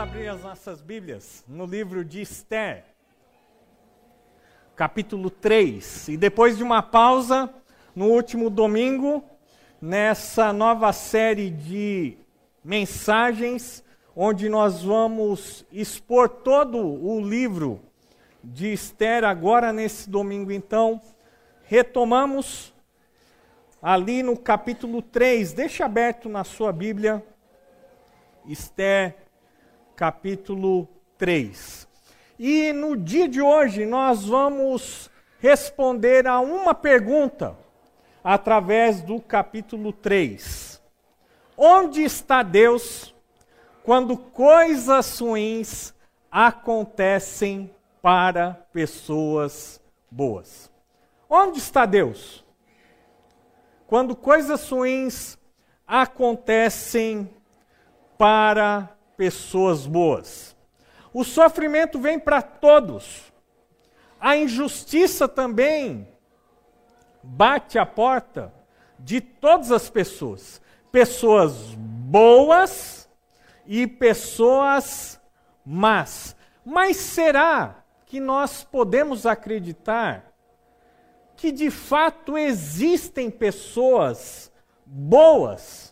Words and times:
abrir 0.00 0.28
as 0.28 0.42
nossas 0.42 0.80
Bíblias 0.80 1.44
no 1.46 1.66
livro 1.66 2.02
de 2.02 2.22
Esther, 2.22 2.84
capítulo 4.74 5.28
3. 5.28 6.08
E 6.08 6.16
depois 6.16 6.56
de 6.56 6.62
uma 6.62 6.82
pausa, 6.82 7.52
no 7.94 8.06
último 8.06 8.48
domingo, 8.48 9.22
nessa 9.78 10.54
nova 10.54 10.90
série 10.94 11.50
de 11.50 12.16
mensagens, 12.64 13.84
onde 14.16 14.48
nós 14.48 14.82
vamos 14.82 15.66
expor 15.70 16.30
todo 16.30 16.78
o 16.78 17.20
livro 17.20 17.78
de 18.42 18.72
Esther, 18.72 19.22
agora 19.22 19.70
nesse 19.70 20.08
domingo, 20.08 20.50
então, 20.50 20.98
retomamos 21.64 22.72
ali 23.82 24.22
no 24.22 24.34
capítulo 24.34 25.02
3. 25.02 25.52
Deixa 25.52 25.84
aberto 25.84 26.26
na 26.26 26.42
sua 26.42 26.72
Bíblia, 26.72 27.22
Esther 28.46 29.28
capítulo 30.00 30.88
3. 31.18 31.86
E 32.38 32.72
no 32.72 32.96
dia 32.96 33.28
de 33.28 33.42
hoje 33.42 33.84
nós 33.84 34.24
vamos 34.24 35.10
responder 35.38 36.26
a 36.26 36.40
uma 36.40 36.74
pergunta 36.74 37.54
através 38.24 39.02
do 39.02 39.20
capítulo 39.20 39.92
3. 39.92 40.80
Onde 41.54 42.02
está 42.02 42.42
Deus 42.42 43.14
quando 43.84 44.16
coisas 44.16 45.18
ruins 45.18 45.94
acontecem 46.32 47.70
para 48.00 48.54
pessoas 48.72 49.82
boas? 50.10 50.72
Onde 51.28 51.58
está 51.58 51.84
Deus? 51.84 52.42
Quando 53.86 54.16
coisas 54.16 54.66
ruins 54.70 55.36
acontecem 55.86 57.28
para 58.16 58.96
pessoas 59.20 59.86
boas. 59.86 60.56
O 61.12 61.24
sofrimento 61.24 62.00
vem 62.00 62.18
para 62.18 62.40
todos. 62.40 63.30
A 64.18 64.34
injustiça 64.34 65.28
também 65.28 66.08
bate 67.22 67.78
a 67.78 67.84
porta 67.84 68.50
de 68.98 69.20
todas 69.20 69.70
as 69.70 69.90
pessoas. 69.90 70.58
Pessoas 70.90 71.74
boas 71.76 73.06
e 73.66 73.86
pessoas 73.86 75.20
más. 75.66 76.34
Mas 76.64 76.96
será 76.96 77.84
que 78.06 78.20
nós 78.20 78.64
podemos 78.64 79.26
acreditar 79.26 80.32
que 81.36 81.52
de 81.52 81.70
fato 81.70 82.38
existem 82.38 83.30
pessoas 83.30 84.50
boas? 84.86 85.89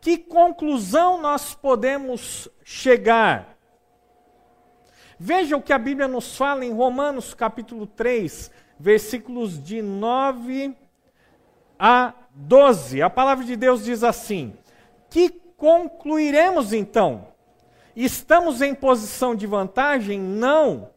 Que 0.00 0.16
conclusão 0.16 1.20
nós 1.20 1.54
podemos 1.54 2.48
chegar? 2.64 3.58
Veja 5.18 5.58
o 5.58 5.62
que 5.62 5.74
a 5.74 5.78
Bíblia 5.78 6.08
nos 6.08 6.38
fala 6.38 6.64
em 6.64 6.72
Romanos 6.72 7.34
capítulo 7.34 7.86
3, 7.86 8.50
versículos 8.78 9.62
de 9.62 9.82
9 9.82 10.74
a 11.78 12.14
12. 12.30 13.02
A 13.02 13.10
palavra 13.10 13.44
de 13.44 13.54
Deus 13.56 13.84
diz 13.84 14.02
assim: 14.02 14.54
Que 15.10 15.28
concluiremos 15.28 16.72
então? 16.72 17.28
Estamos 17.94 18.62
em 18.62 18.74
posição 18.74 19.34
de 19.34 19.46
vantagem? 19.46 20.18
Não. 20.18 20.88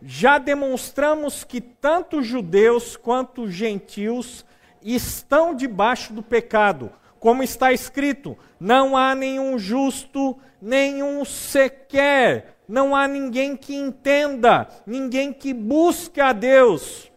Já 0.00 0.38
demonstramos 0.38 1.42
que 1.42 1.60
tanto 1.60 2.22
judeus 2.22 2.94
quanto 2.96 3.50
gentios 3.50 4.44
estão 4.80 5.56
debaixo 5.56 6.12
do 6.12 6.22
pecado 6.22 6.92
como 7.24 7.42
está 7.42 7.72
escrito: 7.72 8.36
não 8.60 8.94
há 8.94 9.14
nenhum 9.14 9.58
justo, 9.58 10.38
nenhum 10.60 11.24
sequer, 11.24 12.58
não 12.68 12.94
há 12.94 13.08
ninguém 13.08 13.56
que 13.56 13.74
entenda, 13.74 14.68
ninguém 14.86 15.32
que 15.32 15.54
busque 15.54 16.20
a 16.20 16.34
Deus. 16.34 17.10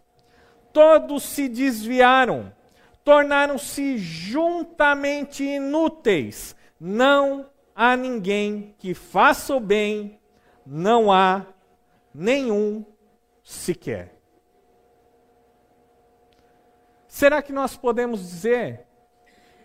Todos 0.72 1.24
se 1.24 1.46
desviaram, 1.46 2.50
tornaram-se 3.04 3.98
juntamente 3.98 5.44
inúteis. 5.44 6.56
Não 6.80 7.50
há 7.74 7.94
ninguém 7.94 8.74
que 8.78 8.94
faça 8.94 9.54
o 9.54 9.60
bem, 9.60 10.18
não 10.64 11.12
há 11.12 11.44
nenhum 12.14 12.82
sequer. 13.44 14.14
Será 17.06 17.42
que 17.42 17.52
nós 17.52 17.76
podemos 17.76 18.20
dizer 18.20 18.87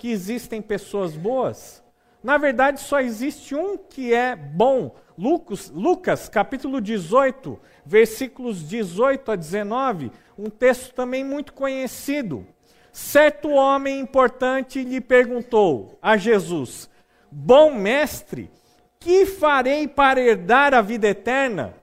que 0.03 0.11
existem 0.11 0.61
pessoas 0.61 1.15
boas? 1.15 1.81
Na 2.21 2.37
verdade, 2.37 2.81
só 2.81 2.99
existe 2.99 3.55
um 3.55 3.77
que 3.77 4.13
é 4.13 4.35
bom. 4.35 4.93
Lucas, 5.17 5.69
Lucas, 5.69 6.27
capítulo 6.27 6.81
18, 6.81 7.57
versículos 7.85 8.67
18 8.67 9.31
a 9.31 9.35
19, 9.37 10.11
um 10.37 10.49
texto 10.49 10.93
também 10.93 11.23
muito 11.23 11.53
conhecido. 11.53 12.45
Certo 12.91 13.49
homem 13.51 14.01
importante 14.01 14.83
lhe 14.83 14.99
perguntou 14.99 15.97
a 16.01 16.17
Jesus: 16.17 16.89
Bom 17.31 17.73
mestre, 17.73 18.51
que 18.99 19.25
farei 19.25 19.87
para 19.87 20.19
herdar 20.19 20.73
a 20.73 20.81
vida 20.81 21.07
eterna? 21.07 21.75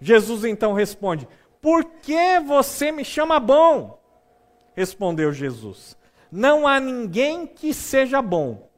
Jesus 0.00 0.46
então 0.46 0.72
responde: 0.72 1.28
Por 1.60 1.84
que 1.84 2.40
você 2.40 2.90
me 2.90 3.04
chama 3.04 3.38
bom? 3.38 4.00
Respondeu 4.74 5.30
Jesus: 5.30 5.94
não 6.36 6.68
há 6.68 6.78
ninguém 6.78 7.46
que 7.46 7.72
seja 7.72 8.20
bom, 8.20 8.68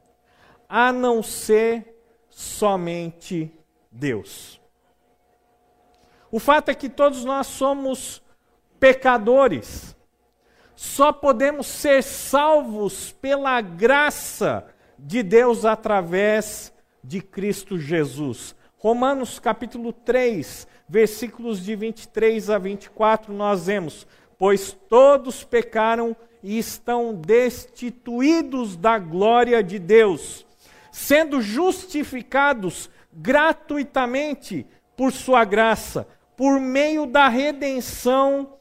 a 0.69 0.93
não 0.93 1.25
ser 1.25 2.01
somente 2.31 3.53
Deus. 3.91 4.61
O 6.31 6.39
fato 6.39 6.69
é 6.69 6.75
que 6.75 6.89
todos 6.89 7.25
nós 7.25 7.49
somos 7.49 8.23
pecadores. 8.79 9.97
Só 10.77 11.13
podemos 11.13 11.67
ser 11.67 12.05
salvos 12.05 13.11
pela 13.11 13.61
graça 13.61 14.65
de 14.97 15.21
Deus 15.25 15.65
através 15.65 16.73
de 17.03 17.21
Cristo 17.21 17.77
Jesus. 17.77 18.55
Romanos 18.77 19.41
capítulo 19.41 19.93
3, 19.93 20.69
versículos 20.89 21.65
de 21.65 21.75
23 21.75 22.51
a 22.51 22.59
24, 22.59 23.35
nós 23.35 23.67
vemos: 23.67 24.07
Pois 24.39 24.71
todos 24.89 25.43
pecaram 25.43 26.17
e 26.43 26.59
estão 26.59 27.15
destituídos 27.15 28.77
da 28.77 28.99
glória 28.99 29.63
de 29.63 29.79
Deus, 29.79 30.47
sendo 30.93 31.41
justificados 31.41 32.91
gratuitamente 33.13 34.67
por 34.97 35.13
Sua 35.13 35.45
graça, 35.45 36.07
por 36.37 36.61
meio 36.61 37.07
da 37.07 37.29
redenção 37.29 38.57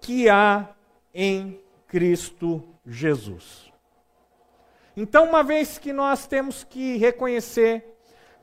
que 0.00 0.28
há 0.28 0.68
em 1.14 1.60
Cristo 1.86 2.62
Jesus. 2.86 3.72
Então, 4.96 5.24
uma 5.24 5.42
vez 5.42 5.78
que 5.78 5.92
nós 5.92 6.26
temos 6.26 6.64
que 6.64 6.96
reconhecer 6.98 7.96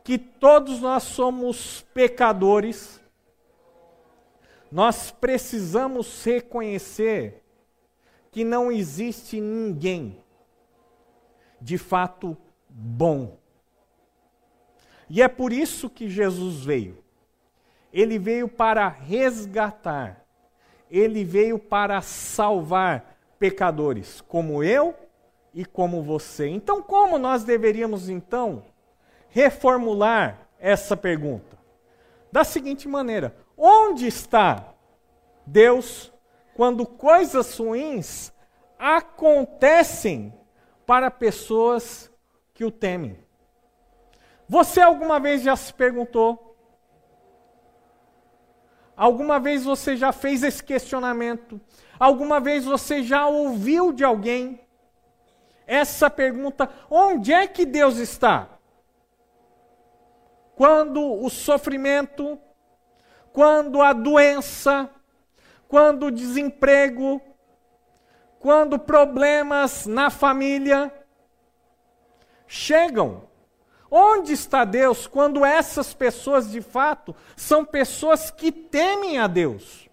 que 0.04 0.18
todos 0.18 0.80
nós 0.80 1.04
somos 1.04 1.86
pecadores, 1.94 3.00
nós 4.72 5.12
precisamos 5.12 6.24
reconhecer 6.24 7.44
que 8.32 8.44
não 8.44 8.72
existe 8.72 9.40
ninguém 9.40 10.24
de 11.60 11.78
fato 11.78 12.38
bom. 12.70 13.38
E 15.10 15.22
é 15.22 15.28
por 15.28 15.52
isso 15.52 15.90
que 15.90 16.08
Jesus 16.10 16.64
veio. 16.64 17.04
Ele 17.92 18.20
veio 18.20 18.48
para 18.48 18.88
resgatar, 18.88 20.24
ele 20.90 21.24
veio 21.24 21.58
para 21.58 22.02
salvar 22.02 23.18
pecadores, 23.40 24.22
como 24.22 24.64
eu 24.64 24.94
e 25.54 25.66
como 25.66 26.04
você. 26.04 26.48
Então, 26.48 26.84
como 26.84 27.18
nós 27.18 27.44
deveríamos 27.44 28.10
então 28.10 28.64
reformular 29.30 30.48
essa 30.60 30.96
pergunta? 30.96 31.58
Da 32.32 32.44
seguinte 32.44 32.88
maneira: 32.88 33.36
onde 33.58 34.06
está 34.06 34.74
Deus 35.46 36.14
quando 36.60 36.86
coisas 36.86 37.58
ruins 37.58 38.34
acontecem 38.78 40.38
para 40.86 41.10
pessoas 41.10 42.12
que 42.54 42.66
o 42.66 42.70
temem. 42.70 43.18
Você 44.46 44.82
alguma 44.82 45.22
vez 45.22 45.42
já 45.42 45.56
se 45.56 45.74
perguntou? 45.74 46.58
Alguma 48.94 49.40
vez 49.40 49.64
você 49.64 49.96
já 49.96 50.12
fez 50.12 50.44
esse 50.44 50.62
questionamento? 50.62 51.62
Alguma 51.98 52.42
vez 52.42 52.66
você 52.66 53.04
já 53.04 53.26
ouviu 53.26 53.94
de 53.94 54.04
alguém 54.04 54.60
essa 55.66 56.10
pergunta: 56.10 56.70
onde 56.90 57.32
é 57.32 57.48
que 57.48 57.66
Deus 57.66 57.96
está? 57.96 58.50
Quando 60.58 61.24
o 61.24 61.30
sofrimento, 61.30 62.38
quando 63.32 63.82
a 63.82 63.94
doença, 63.94 64.94
quando 65.70 66.12
desemprego, 66.12 67.22
quando 68.40 68.78
problemas 68.78 69.86
na 69.86 70.10
família 70.10 70.94
chegam, 72.46 73.30
Onde 73.92 74.34
está 74.34 74.66
Deus 74.66 75.08
quando 75.08 75.44
essas 75.44 75.94
pessoas 75.94 76.52
de 76.52 76.62
fato 76.62 77.16
são 77.36 77.66
pessoas 77.66 78.30
que 78.30 78.52
temem 78.52 79.18
a 79.18 79.26
Deus? 79.26 79.90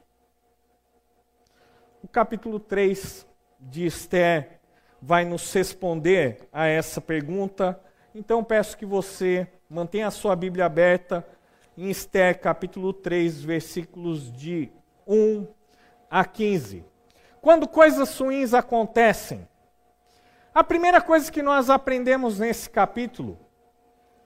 O 2.02 2.08
capítulo 2.08 2.60
3 2.60 3.26
de 3.58 3.86
Esther 3.86 4.60
vai 5.00 5.24
nos 5.24 5.50
responder 5.50 6.46
a 6.52 6.66
essa 6.66 7.00
pergunta. 7.00 7.80
Então 8.14 8.44
peço 8.44 8.76
que 8.76 8.84
você 8.84 9.48
mantenha 9.68 10.08
a 10.08 10.10
sua 10.10 10.36
Bíblia 10.36 10.66
aberta 10.66 11.26
em 11.76 11.88
Esther 11.88 12.38
capítulo 12.38 12.92
3, 12.92 13.42
versículos 13.42 14.30
de 14.30 14.70
1 15.06 15.46
a 16.10 16.24
15. 16.24 16.84
Quando 17.40 17.68
coisas 17.68 18.16
ruins 18.18 18.54
acontecem, 18.54 19.46
a 20.54 20.64
primeira 20.64 21.00
coisa 21.00 21.30
que 21.30 21.42
nós 21.42 21.68
aprendemos 21.68 22.38
nesse 22.38 22.70
capítulo 22.70 23.38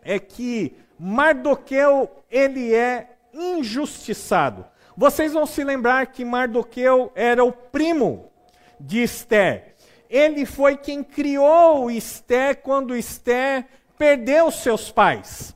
é 0.03 0.19
que 0.19 0.77
Mardoqueu 0.99 2.11
ele 2.31 2.75
é 2.75 3.17
injustiçado. 3.33 4.65
Vocês 4.97 5.33
vão 5.33 5.47
se 5.47 5.65
lembrar 5.65 6.07
que 6.07 6.25
Mardoqueu 6.25 7.11
era 7.15 7.45
o 7.45 7.53
primo 7.53 8.31
de 8.79 9.03
Esther. 9.03 9.75
Ele 10.09 10.45
foi 10.45 10.77
quem 10.77 11.03
criou 11.03 11.91
Esther 11.91 12.57
quando 12.63 12.97
Esther 12.97 13.67
perdeu 13.97 14.51
seus 14.51 14.91
pais. 14.91 15.55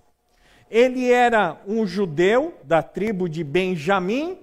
Ele 0.70 1.10
era 1.10 1.60
um 1.66 1.86
judeu 1.86 2.54
da 2.64 2.82
tribo 2.82 3.28
de 3.28 3.44
Benjamim. 3.44 4.38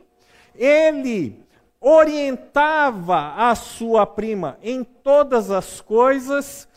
Ele 0.55 1.43
orientava 1.81 3.33
a 3.35 3.55
sua 3.55 4.05
prima 4.05 4.57
em 4.61 4.83
todas 4.83 5.49
as 5.49 5.81
coisas 5.81 6.69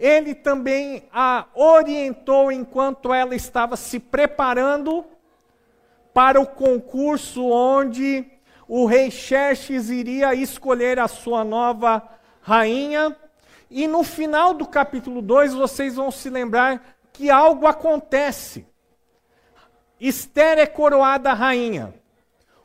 ele 0.00 0.34
também 0.34 1.04
a 1.12 1.44
orientou 1.54 2.50
enquanto 2.50 3.12
ela 3.12 3.34
estava 3.34 3.76
se 3.76 4.00
preparando 4.00 5.04
para 6.14 6.40
o 6.40 6.46
concurso 6.46 7.44
onde 7.44 8.24
o 8.66 8.86
rei 8.86 9.10
Xerxes 9.10 9.90
iria 9.90 10.34
escolher 10.34 10.98
a 10.98 11.06
sua 11.06 11.44
nova 11.44 12.02
rainha. 12.40 13.14
E 13.70 13.86
no 13.86 14.02
final 14.02 14.54
do 14.54 14.66
capítulo 14.66 15.20
2, 15.20 15.52
vocês 15.52 15.96
vão 15.96 16.10
se 16.10 16.30
lembrar 16.30 16.96
que 17.12 17.30
algo 17.30 17.66
acontece. 17.66 18.66
Esther 20.00 20.58
é 20.58 20.66
coroada 20.66 21.34
rainha. 21.34 21.92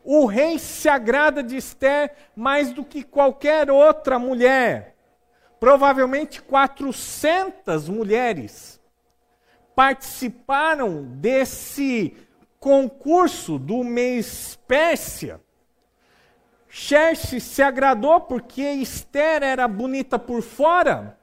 O 0.06 0.25
rei 0.25 0.57
se 0.57 0.88
agrada 0.88 1.44
de 1.44 1.57
Esther 1.57 2.13
mais 2.36 2.72
do 2.72 2.86
que 2.86 3.04
qualquer 3.04 3.69
outra 3.69 4.18
mulher 4.18 4.96
provavelmente 5.60 6.44
400 6.44 7.90
mulheres 7.90 8.80
participaram 9.75 11.04
desse 11.04 12.16
concurso 12.60 13.57
do 13.57 13.84
mês 13.84 14.60
Pérsia. 14.68 15.42
Xerxes 16.69 17.44
se 17.44 17.63
agradou 17.63 18.22
porque 18.22 18.62
Esther 18.62 19.42
era 19.42 19.68
bonita 19.68 20.19
por 20.19 20.42
fora, 20.42 21.18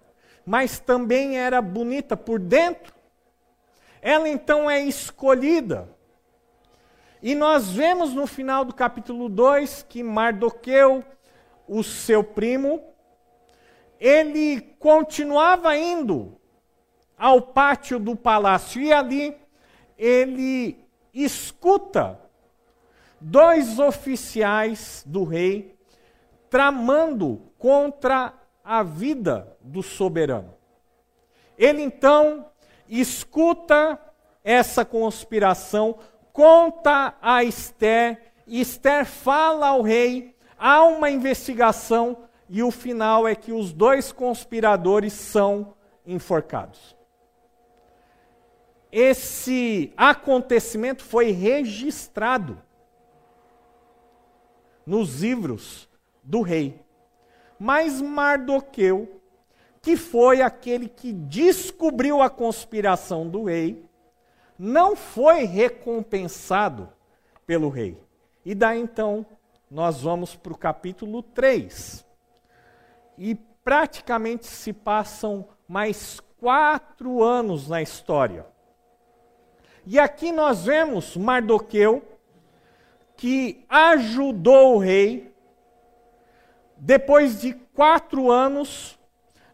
mas 0.44 0.78
também 0.78 1.38
era 1.38 1.62
bonita 1.62 2.16
por 2.16 2.40
dentro. 2.40 2.92
Ela 4.00 4.28
então 4.28 4.68
é 4.68 4.82
escolhida. 4.82 5.88
E 7.22 7.36
nós 7.36 7.70
vemos 7.70 8.12
no 8.12 8.26
final 8.26 8.64
do 8.64 8.74
capítulo 8.74 9.28
2 9.28 9.86
que 9.88 10.02
Mardoqueu, 10.02 11.04
o 11.68 11.84
seu 11.84 12.24
primo, 12.24 12.82
ele 14.00 14.60
continuava 14.80 15.76
indo 15.76 16.36
ao 17.16 17.40
pátio 17.40 18.00
do 18.00 18.16
palácio 18.16 18.82
e 18.82 18.92
ali 18.92 19.36
ele 19.96 20.84
escuta 21.14 22.18
dois 23.20 23.78
oficiais 23.78 25.04
do 25.06 25.22
rei 25.22 25.78
tramando 26.50 27.40
contra 27.56 28.34
a 28.64 28.82
vida 28.82 29.56
do 29.60 29.80
soberano. 29.80 30.54
Ele 31.56 31.82
então 31.82 32.50
escuta 32.88 33.96
essa 34.42 34.84
conspiração, 34.84 35.98
conta 36.32 37.14
a 37.20 37.44
Esther, 37.44 38.32
e 38.46 38.60
Esther 38.60 39.04
fala 39.04 39.68
ao 39.68 39.82
rei, 39.82 40.34
há 40.58 40.84
uma 40.84 41.10
investigação, 41.10 42.24
e 42.48 42.62
o 42.62 42.70
final 42.70 43.26
é 43.26 43.34
que 43.34 43.52
os 43.52 43.72
dois 43.72 44.12
conspiradores 44.12 45.12
são 45.12 45.74
enforcados. 46.06 46.96
Esse 48.90 49.92
acontecimento 49.96 51.02
foi 51.02 51.30
registrado 51.30 52.60
nos 54.84 55.22
livros 55.22 55.88
do 56.22 56.42
rei. 56.42 56.78
Mas 57.58 58.02
Mardoqueu, 58.02 59.20
que 59.80 59.96
foi 59.96 60.42
aquele 60.42 60.88
que 60.88 61.12
descobriu 61.12 62.20
a 62.20 62.28
conspiração 62.28 63.26
do 63.28 63.44
rei, 63.44 63.88
não 64.58 64.94
foi 64.94 65.44
recompensado 65.44 66.88
pelo 67.46 67.68
rei. 67.68 67.98
E 68.44 68.54
daí 68.54 68.80
então 68.80 69.24
nós 69.70 70.02
vamos 70.02 70.34
para 70.34 70.52
o 70.52 70.58
capítulo 70.58 71.22
3 71.22 72.04
e 73.16 73.34
praticamente 73.64 74.46
se 74.46 74.72
passam 74.72 75.48
mais 75.66 76.20
quatro 76.38 77.22
anos 77.22 77.68
na 77.68 77.80
história. 77.80 78.46
E 79.86 79.98
aqui 79.98 80.30
nós 80.30 80.64
vemos 80.64 81.16
Mardoqueu, 81.16 82.02
que 83.16 83.64
ajudou 83.68 84.76
o 84.76 84.78
rei, 84.78 85.32
depois 86.76 87.40
de 87.40 87.52
quatro 87.52 88.30
anos, 88.30 88.98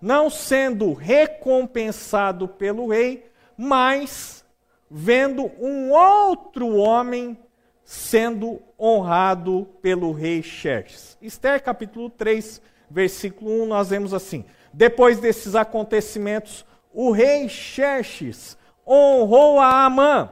não 0.00 0.30
sendo 0.30 0.92
recompensado 0.92 2.48
pelo 2.48 2.88
rei, 2.88 3.30
mas 3.56 4.44
vendo 4.90 5.50
um 5.60 5.90
outro 5.90 6.76
homem 6.76 7.38
sendo 7.84 8.60
honrado 8.78 9.68
pelo 9.80 10.12
rei 10.12 10.42
Xerxes. 10.42 11.16
Esther 11.22 11.62
capítulo 11.62 12.10
3, 12.10 12.60
versículo 12.90 13.62
1, 13.62 13.66
nós 13.66 13.90
vemos 13.90 14.12
assim: 14.12 14.44
Depois 14.72 15.18
desses 15.18 15.54
acontecimentos, 15.54 16.64
o 16.92 17.10
rei 17.10 17.48
Xerxes 17.48 18.56
honrou 18.86 19.60
a 19.60 19.84
Amã, 19.84 20.30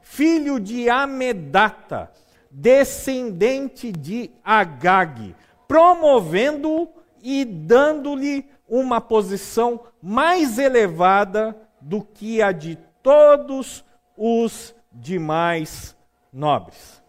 filho 0.00 0.58
de 0.58 0.88
Amedata, 0.88 2.10
descendente 2.50 3.92
de 3.92 4.30
Agag, 4.44 5.34
promovendo-o 5.66 6.88
e 7.22 7.44
dando-lhe 7.44 8.46
uma 8.68 9.00
posição 9.00 9.80
mais 10.02 10.58
elevada 10.58 11.56
do 11.80 12.02
que 12.02 12.42
a 12.42 12.52
de 12.52 12.78
todos 13.08 13.82
os 14.14 14.74
demais 14.92 15.96
nobres. 16.30 17.02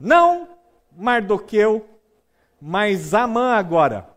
Não 0.00 0.48
Mardoqueu 0.90 1.88
mas 2.60 3.14
Amã 3.14 3.54
agora, 3.54 4.08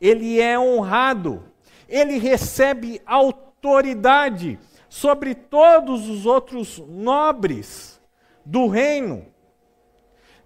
ele 0.00 0.40
é 0.40 0.56
honrado, 0.56 1.42
ele 1.88 2.18
recebe 2.18 3.02
autoridade 3.04 4.60
sobre 4.88 5.34
todos 5.34 6.08
os 6.08 6.24
outros 6.24 6.78
nobres 6.78 8.00
do 8.44 8.68
reino. 8.68 9.26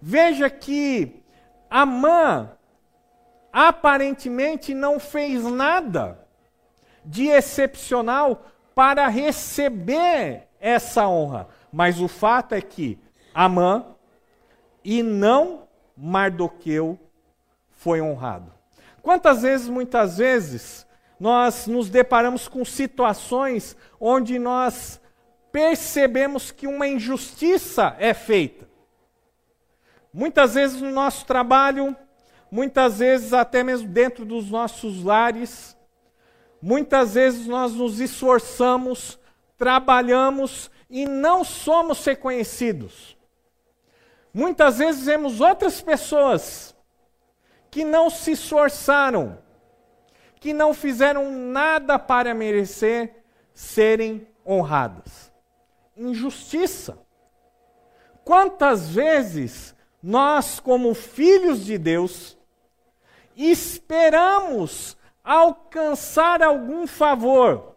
Veja 0.01 0.49
que 0.49 1.23
Amã 1.69 2.49
aparentemente 3.51 4.73
não 4.73 4.99
fez 4.99 5.43
nada 5.43 6.27
de 7.05 7.27
excepcional 7.27 8.43
para 8.75 9.07
receber 9.07 10.47
essa 10.59 11.07
honra, 11.07 11.47
mas 11.71 11.99
o 11.99 12.07
fato 12.07 12.53
é 12.53 12.61
que 12.61 12.99
Amã 13.33 13.85
e 14.83 15.01
não 15.01 15.67
Mardoqueu 15.95 16.99
foi 17.71 18.01
honrado. 18.01 18.51
Quantas 19.01 19.41
vezes, 19.41 19.67
muitas 19.67 20.17
vezes, 20.17 20.87
nós 21.19 21.67
nos 21.67 21.89
deparamos 21.89 22.47
com 22.47 22.63
situações 22.63 23.75
onde 23.99 24.39
nós 24.39 24.99
percebemos 25.51 26.51
que 26.51 26.65
uma 26.65 26.87
injustiça 26.87 27.95
é 27.99 28.13
feita. 28.13 28.67
Muitas 30.11 30.55
vezes 30.55 30.81
no 30.81 30.91
nosso 30.91 31.25
trabalho, 31.25 31.95
muitas 32.49 32.99
vezes 32.99 33.33
até 33.33 33.63
mesmo 33.63 33.87
dentro 33.87 34.25
dos 34.25 34.49
nossos 34.49 35.03
lares, 35.03 35.77
muitas 36.63 37.15
vezes 37.15 37.45
nós 37.45 37.73
nos 37.73 37.99
esforçamos, 37.99 39.19
trabalhamos 39.57 40.71
e 40.89 41.05
não 41.05 41.43
somos 41.43 42.05
reconhecidos. 42.05 43.17
Muitas 44.33 44.77
vezes 44.77 45.05
vemos 45.05 45.41
outras 45.41 45.81
pessoas 45.81 46.73
que 47.69 47.83
não 47.83 48.09
se 48.09 48.31
esforçaram, 48.31 49.39
que 50.39 50.53
não 50.53 50.73
fizeram 50.73 51.29
nada 51.29 51.99
para 51.99 52.33
merecer, 52.33 53.13
serem 53.53 54.25
honradas? 54.45 55.33
Injustiça. 55.97 56.97
Quantas 58.23 58.87
vezes 58.87 59.75
nós, 60.01 60.61
como 60.61 60.93
filhos 60.93 61.65
de 61.65 61.77
Deus, 61.77 62.37
esperamos 63.35 64.95
alcançar 65.23 66.43
algum 66.43 66.85
favor. 66.85 67.75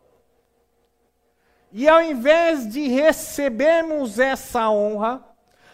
E 1.71 1.89
ao 1.89 2.03
invés 2.03 2.69
de 2.69 2.89
recebermos 2.89 4.19
essa 4.19 4.71
honra, 4.71 5.23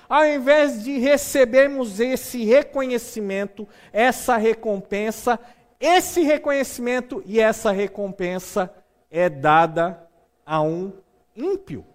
ao 0.09 0.27
invés 0.27 0.83
de 0.83 0.99
recebermos 0.99 1.99
esse 1.99 2.45
reconhecimento, 2.45 3.67
essa 3.93 4.37
recompensa, 4.37 5.39
esse 5.81 6.23
reconhecimento 6.23 7.23
e 7.25 7.41
essa 7.41 7.71
recompensa 7.71 8.73
é 9.11 9.29
dada 9.29 10.07
a 10.45 10.61
um 10.61 10.93
ímpio. 11.35 11.87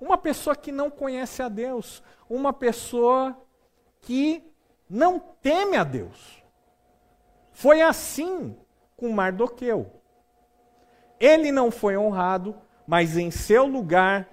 Uma 0.00 0.18
pessoa 0.18 0.56
que 0.56 0.72
não 0.72 0.90
conhece 0.90 1.42
a 1.42 1.48
Deus, 1.48 2.02
uma 2.28 2.52
pessoa 2.52 3.36
que 4.00 4.42
não 4.88 5.18
teme 5.18 5.76
a 5.76 5.84
Deus. 5.84 6.42
Foi 7.52 7.80
assim 7.80 8.56
com 8.96 9.10
Mardoqueu. 9.10 9.90
Ele 11.20 11.52
não 11.52 11.70
foi 11.70 11.96
honrado, 11.96 12.56
mas 12.86 13.16
em 13.16 13.30
seu 13.30 13.66
lugar, 13.66 14.28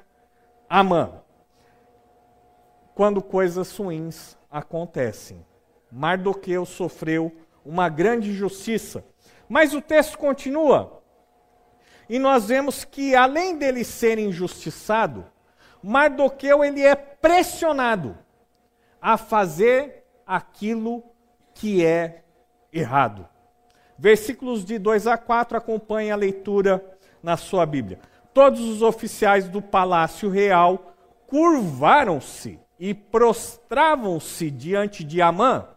Amã. 0.69 1.21
Quando 2.95 3.21
coisas 3.21 3.75
ruins 3.75 4.37
acontecem. 4.49 5.45
Mardoqueu 5.91 6.65
sofreu 6.65 7.31
uma 7.65 7.89
grande 7.89 8.29
injustiça. 8.29 9.03
Mas 9.49 9.73
o 9.73 9.81
texto 9.81 10.17
continua. 10.17 11.03
E 12.07 12.19
nós 12.19 12.47
vemos 12.47 12.83
que 12.83 13.15
além 13.15 13.57
dele 13.57 13.83
ser 13.83 14.19
injustiçado, 14.19 15.25
Mardoqueu 15.81 16.63
ele 16.63 16.81
é 16.81 16.95
pressionado 16.95 18.17
a 19.01 19.17
fazer 19.17 20.05
aquilo 20.25 21.03
que 21.53 21.85
é 21.85 22.23
errado. 22.71 23.27
Versículos 23.97 24.65
de 24.65 24.77
2 24.77 25.07
a 25.07 25.17
4 25.17 25.57
acompanhem 25.57 26.11
a 26.11 26.15
leitura 26.15 26.83
na 27.21 27.37
sua 27.37 27.65
Bíblia. 27.65 27.99
Todos 28.33 28.61
os 28.61 28.81
oficiais 28.81 29.47
do 29.47 29.61
palácio 29.61 30.29
real 30.29 30.93
curvaram-se 31.27 32.59
e 32.79 32.93
prostravam-se 32.93 34.51
diante 34.51 35.03
de 35.03 35.21
Amã, 35.21 35.67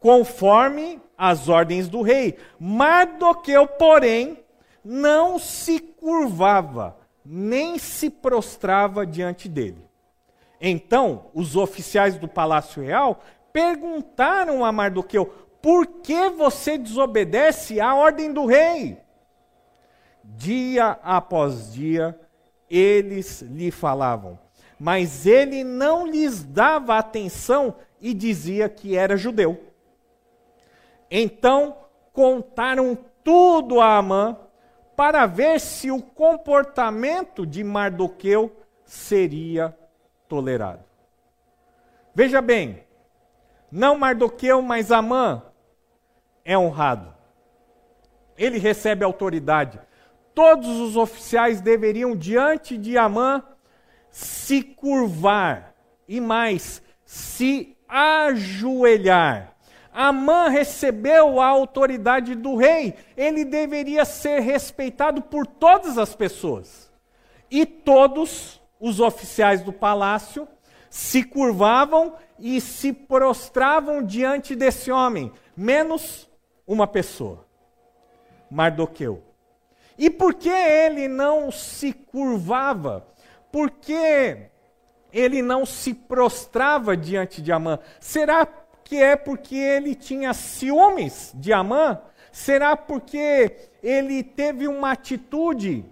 conforme 0.00 1.00
as 1.16 1.48
ordens 1.48 1.88
do 1.88 2.02
rei. 2.02 2.36
Mardoqueu, 2.58 3.66
porém, 3.66 4.38
não 4.84 5.38
se 5.38 5.78
curvava, 5.78 6.96
nem 7.24 7.78
se 7.78 8.10
prostrava 8.10 9.06
diante 9.06 9.48
dele. 9.48 9.84
Então, 10.60 11.26
os 11.34 11.56
oficiais 11.56 12.16
do 12.16 12.26
palácio 12.26 12.82
real 12.82 13.22
perguntaram 13.52 14.64
a 14.64 14.72
Mardoqueu: 14.72 15.41
por 15.62 15.86
que 15.86 16.28
você 16.30 16.76
desobedece 16.76 17.80
à 17.80 17.94
ordem 17.94 18.32
do 18.32 18.44
rei? 18.44 18.98
Dia 20.24 20.98
após 21.02 21.72
dia, 21.72 22.18
eles 22.68 23.42
lhe 23.42 23.70
falavam, 23.70 24.38
mas 24.78 25.24
ele 25.24 25.62
não 25.62 26.04
lhes 26.04 26.42
dava 26.42 26.98
atenção 26.98 27.76
e 28.00 28.12
dizia 28.12 28.68
que 28.68 28.96
era 28.96 29.16
judeu. 29.16 29.62
Então 31.08 31.76
contaram 32.12 32.98
tudo 33.22 33.80
a 33.80 33.98
Amã 33.98 34.36
para 34.96 35.26
ver 35.26 35.60
se 35.60 35.90
o 35.90 36.02
comportamento 36.02 37.46
de 37.46 37.62
Mardoqueu 37.62 38.50
seria 38.84 39.76
tolerado. 40.28 40.84
Veja 42.14 42.42
bem, 42.42 42.84
não 43.70 43.96
Mardoqueu, 43.96 44.60
mas 44.60 44.90
Amã 44.90 45.42
é 46.44 46.56
honrado. 46.56 47.14
Ele 48.36 48.58
recebe 48.58 49.04
autoridade. 49.04 49.78
Todos 50.34 50.68
os 50.80 50.96
oficiais 50.96 51.60
deveriam, 51.60 52.16
diante 52.16 52.76
de 52.76 52.96
Amã, 52.96 53.42
se 54.10 54.62
curvar 54.62 55.74
e 56.08 56.20
mais, 56.20 56.82
se 57.04 57.76
ajoelhar. 57.88 59.52
Amã 59.92 60.48
recebeu 60.48 61.38
a 61.38 61.46
autoridade 61.46 62.34
do 62.34 62.56
rei, 62.56 62.94
ele 63.14 63.44
deveria 63.44 64.06
ser 64.06 64.40
respeitado 64.40 65.20
por 65.20 65.46
todas 65.46 65.98
as 65.98 66.14
pessoas. 66.14 66.90
E 67.50 67.66
todos 67.66 68.60
os 68.80 69.00
oficiais 69.00 69.60
do 69.60 69.72
palácio 69.72 70.48
se 70.88 71.22
curvavam 71.22 72.14
e 72.38 72.60
se 72.60 72.92
prostravam 72.92 74.02
diante 74.02 74.56
desse 74.56 74.90
homem, 74.90 75.30
menos 75.54 76.28
uma 76.72 76.86
pessoa, 76.86 77.44
Mardoqueu. 78.50 79.22
E 79.98 80.08
por 80.08 80.32
que 80.34 80.48
ele 80.48 81.06
não 81.06 81.50
se 81.50 81.92
curvava? 81.92 83.06
Por 83.52 83.70
que 83.70 84.38
ele 85.12 85.42
não 85.42 85.66
se 85.66 85.92
prostrava 85.92 86.96
diante 86.96 87.42
de 87.42 87.52
Amã? 87.52 87.78
Será 88.00 88.46
que 88.82 88.96
é 88.96 89.14
porque 89.14 89.54
ele 89.54 89.94
tinha 89.94 90.32
ciúmes 90.32 91.30
de 91.34 91.52
Amã? 91.52 92.00
Será 92.32 92.74
porque 92.74 93.54
ele 93.82 94.22
teve 94.22 94.66
uma 94.66 94.92
atitude 94.92 95.84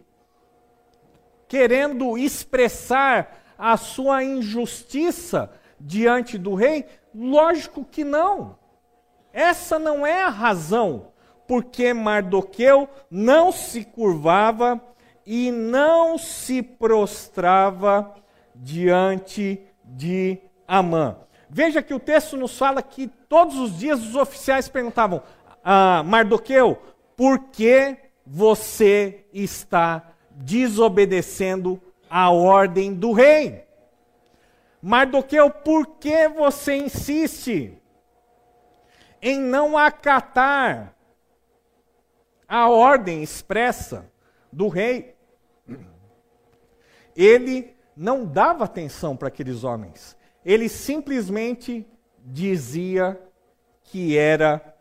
querendo 1.47 2.17
expressar 2.17 3.39
a 3.59 3.77
sua 3.77 4.25
injustiça 4.25 5.53
diante 5.79 6.39
do 6.39 6.55
rei? 6.55 6.87
Lógico 7.15 7.85
que 7.85 8.03
não. 8.03 8.60
Essa 9.33 9.79
não 9.79 10.07
é 10.07 10.23
a 10.23 10.29
razão 10.29 11.11
porque 11.51 11.93
Mardoqueu 11.93 12.89
não 13.11 13.51
se 13.51 13.85
curvava 13.85 14.81
e 15.27 15.51
não 15.51 16.17
se 16.17 16.63
prostrava 16.63 18.15
diante 18.55 19.61
de 19.85 20.39
Amã. 20.67 21.17
Veja 21.49 21.83
que 21.83 21.93
o 21.93 21.99
texto 21.99 22.37
nos 22.37 22.57
fala 22.57 22.81
que 22.81 23.09
todos 23.09 23.59
os 23.59 23.77
dias 23.77 24.01
os 24.01 24.15
oficiais 24.15 24.69
perguntavam 24.69 25.23
a 25.65 26.05
Mardoqueu, 26.05 26.81
por 27.17 27.39
que 27.51 27.97
você 28.25 29.27
está 29.33 30.13
desobedecendo 30.31 31.83
a 32.09 32.31
ordem 32.31 32.95
do 32.95 33.11
rei? 33.11 33.65
Mardoqueu, 34.81 35.51
por 35.51 35.85
que 35.99 36.29
você 36.29 36.77
insiste 36.77 37.80
em 39.23 39.41
não 39.41 39.77
acatar 39.77 40.95
a 42.49 42.69
ordem 42.69 43.23
expressa 43.23 44.11
do 44.53 44.69
rei. 44.69 45.15
Ele 47.15 47.77
não 47.97 48.25
dava 48.25 48.65
atenção 48.65 49.17
para 49.17 49.29
aqueles 49.29 49.63
homens. 49.63 50.17
Ele 50.45 50.69
simplesmente 50.69 51.87
dizia 52.19 53.21
que 53.85 54.17
era 54.17 54.75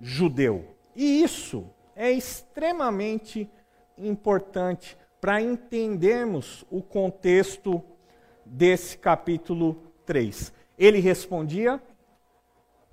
judeu. 0.00 0.76
E 0.94 1.22
isso 1.22 1.70
é 1.94 2.10
extremamente 2.10 3.50
importante 3.96 4.96
para 5.20 5.40
entendermos 5.40 6.64
o 6.70 6.82
contexto 6.82 7.82
desse 8.44 8.98
capítulo 8.98 9.82
3. 10.06 10.52
Ele 10.78 10.98
respondia: 10.98 11.80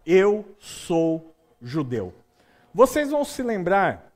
eu 0.07 0.55
sou 0.57 1.35
judeu. 1.61 2.13
Vocês 2.73 3.11
vão 3.11 3.25
se 3.25 3.43
lembrar 3.43 4.09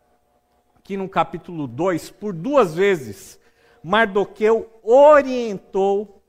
que 0.86 0.95
no 0.95 1.10
capítulo 1.10 1.67
2, 1.67 2.10
por 2.12 2.31
duas 2.31 2.74
vezes, 2.74 3.38
Mardoqueu 3.83 4.71
orientou 4.81 6.24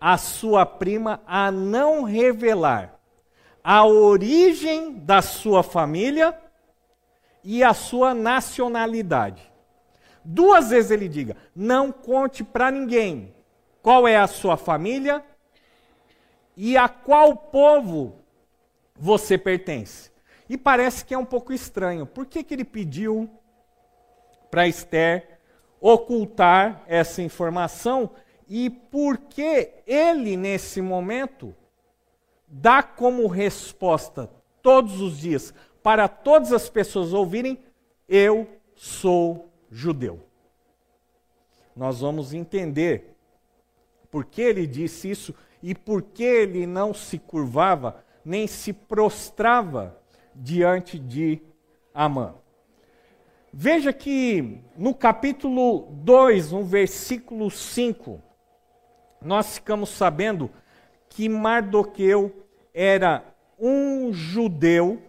a 0.00 0.16
sua 0.16 0.64
prima 0.64 1.20
a 1.26 1.50
não 1.50 2.04
revelar 2.04 3.00
a 3.64 3.84
origem 3.84 4.92
da 4.92 5.20
sua 5.20 5.64
família 5.64 6.38
e 7.42 7.64
a 7.64 7.74
sua 7.74 8.14
nacionalidade. 8.14 9.50
Duas 10.24 10.70
vezes 10.70 10.92
ele 10.92 11.08
diga: 11.08 11.36
não 11.54 11.90
conte 11.90 12.44
para 12.44 12.70
ninguém 12.70 13.34
qual 13.82 14.06
é 14.06 14.16
a 14.16 14.28
sua 14.28 14.56
família 14.56 15.24
e 16.56 16.76
a 16.76 16.88
qual 16.88 17.34
povo 17.34 18.19
você 19.00 19.38
pertence. 19.38 20.10
E 20.48 20.58
parece 20.58 21.04
que 21.04 21.14
é 21.14 21.18
um 21.18 21.24
pouco 21.24 21.52
estranho. 21.52 22.04
Por 22.04 22.26
que, 22.26 22.44
que 22.44 22.52
ele 22.52 22.64
pediu 22.64 23.30
para 24.50 24.68
Esther 24.68 25.38
ocultar 25.80 26.84
essa 26.86 27.22
informação? 27.22 28.10
E 28.46 28.68
por 28.68 29.16
que 29.16 29.70
ele, 29.86 30.36
nesse 30.36 30.82
momento, 30.82 31.54
dá 32.46 32.82
como 32.82 33.26
resposta 33.26 34.28
todos 34.60 35.00
os 35.00 35.18
dias, 35.18 35.54
para 35.82 36.06
todas 36.06 36.52
as 36.52 36.68
pessoas 36.68 37.14
ouvirem: 37.14 37.58
Eu 38.08 38.46
sou 38.74 39.50
judeu. 39.70 40.20
nós 41.74 42.00
vamos 42.00 42.34
entender 42.34 43.16
por 44.10 44.24
que 44.24 44.42
ele 44.42 44.66
disse 44.66 45.08
isso 45.08 45.34
e 45.62 45.74
por 45.74 46.02
que 46.02 46.24
ele 46.24 46.66
não 46.66 46.92
se 46.92 47.18
curvava 47.18 48.04
nem 48.24 48.46
se 48.46 48.72
prostrava 48.72 49.98
diante 50.34 50.98
de 50.98 51.40
Amã. 51.94 52.34
Veja 53.52 53.92
que 53.92 54.60
no 54.76 54.94
capítulo 54.94 55.88
2, 55.90 56.52
no 56.52 56.64
versículo 56.64 57.50
5, 57.50 58.22
nós 59.20 59.54
ficamos 59.54 59.90
sabendo 59.90 60.50
que 61.08 61.28
Mardoqueu 61.28 62.46
era 62.72 63.24
um 63.58 64.12
judeu, 64.12 65.02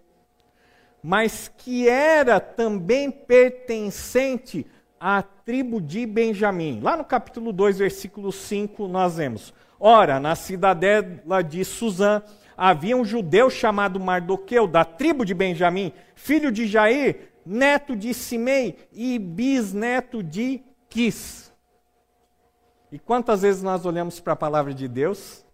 mas 1.04 1.48
que 1.48 1.88
era 1.88 2.40
também 2.40 3.12
pertencente 3.12 4.66
à 5.00 5.22
tribo 5.22 5.80
de 5.80 6.06
Benjamim. 6.06 6.80
Lá 6.82 6.98
no 6.98 7.06
capítulo 7.06 7.54
2, 7.54 7.78
versículo 7.78 8.32
5, 8.32 8.88
nós 8.88 9.18
vemos: 9.18 9.54
Ora, 9.80 10.20
na 10.20 10.36
cidadela 10.36 11.44
de 11.44 11.64
Suzã 11.64 12.22
havia 12.56 12.96
um 12.96 13.06
judeu 13.06 13.50
chamado 13.50 14.00
Mardoqueu, 14.00 14.68
da 14.68 14.86
tribo 14.86 15.26
de 15.26 15.34
Benjamim, 15.34 15.94
filho 16.16 16.52
de 16.52 16.68
Jair, 16.68 17.32
neto 17.46 17.96
de 17.96 18.14
Simei 18.14 18.78
e 18.92 19.18
bisneto 19.18 20.22
de 20.22 20.64
Quis. 20.90 21.52
E 22.92 23.00
quantas 23.00 23.42
vezes 23.42 23.64
nós 23.64 23.86
olhamos 23.86 24.20
para 24.20 24.34
a 24.34 24.38
palavra 24.38 24.74
de 24.74 24.88
Deus 24.88 25.46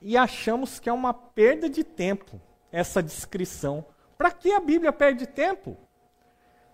e 0.00 0.16
achamos 0.16 0.78
que 0.78 0.88
é 0.88 0.92
uma 0.92 1.14
perda 1.14 1.68
de 1.68 1.82
tempo 1.82 2.40
essa 2.70 3.02
descrição. 3.02 3.84
Para 4.18 4.30
que 4.30 4.52
a 4.52 4.60
Bíblia 4.60 4.92
perde 4.92 5.26
tempo? 5.26 5.76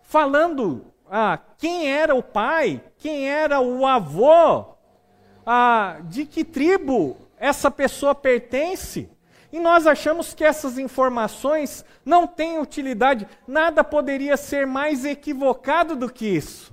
Falando 0.03 0.93
ah, 1.09 1.39
quem 1.59 1.91
era 1.91 2.15
o 2.15 2.23
pai, 2.23 2.83
quem 2.97 3.29
era 3.29 3.61
o 3.61 3.87
avô, 3.87 4.75
ah, 5.47 6.01
de 6.05 6.27
que 6.27 6.45
tribo 6.45 7.17
essa 7.37 7.71
pessoa 7.71 8.15
pertence. 8.15 9.11
E 9.53 9.61
nós 9.61 9.87
achamos 9.87 10.33
que 10.33 10.43
essas 10.43 10.79
informações 10.79 11.85
não 12.05 12.27
têm 12.27 12.59
utilidade. 12.59 13.29
Nada 13.47 13.85
poderia 13.85 14.37
ser 14.37 14.67
mais 14.67 15.05
equivocado 15.05 15.95
do 15.95 16.11
que 16.11 16.27
isso. 16.27 16.73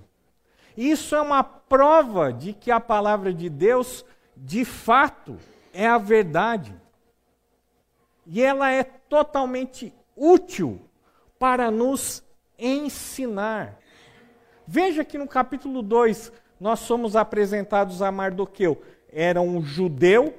Isso 0.78 1.14
é 1.14 1.20
uma 1.20 1.44
prova 1.44 2.32
de 2.32 2.54
que 2.54 2.72
a 2.72 2.80
palavra 2.80 3.34
de 3.34 3.50
Deus, 3.50 4.06
de 4.36 4.64
fato, 4.64 5.38
é 5.74 5.86
a 5.86 5.98
verdade. 5.98 6.74
E 8.26 8.42
ela 8.42 8.72
é 8.72 8.84
totalmente 8.84 9.94
útil 10.16 10.80
para 11.38 11.70
nos 11.70 12.24
ensinar. 12.58 13.78
Veja 14.66 15.04
que 15.04 15.18
no 15.18 15.28
capítulo 15.28 15.82
2 15.82 16.32
nós 16.60 16.80
somos 16.80 17.16
apresentados 17.16 18.02
a 18.02 18.10
Mardoqueu. 18.10 18.82
Era 19.12 19.42
um 19.42 19.62
judeu 19.62 20.34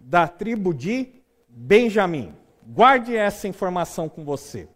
da 0.00 0.26
tribo 0.26 0.72
de 0.72 1.21
Benjamim. 1.54 2.34
Guarde 2.66 3.14
essa 3.14 3.46
informação 3.46 4.08
com 4.08 4.24
você. 4.24 4.66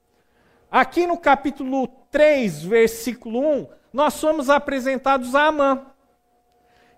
Aqui 0.71 1.07
no 1.07 1.17
capítulo 1.17 1.89
3, 2.11 2.65
versículo 2.65 3.41
1, 3.41 3.67
nós 3.91 4.13
somos 4.15 4.51
apresentados 4.51 5.35
a 5.35 5.47
Amã. 5.47 5.87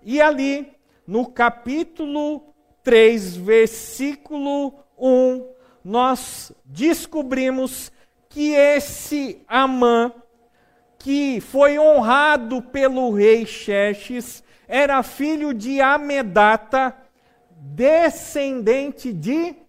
E 0.02 0.20
ali, 0.20 0.72
no 1.06 1.26
capítulo 1.26 2.52
3, 2.82 3.36
versículo 3.36 4.74
1, 4.98 5.46
nós 5.84 6.50
descobrimos 6.64 7.92
que 8.28 8.54
esse 8.54 9.44
Amã, 9.46 10.12
que 10.98 11.40
foi 11.40 11.78
honrado 11.78 12.60
pelo 12.62 13.12
rei 13.12 13.46
Xerxes, 13.46 14.42
era 14.66 15.04
filho 15.04 15.54
de 15.54 15.80
Amedata, 15.80 16.96
descendente 17.52 19.12
de 19.12 19.67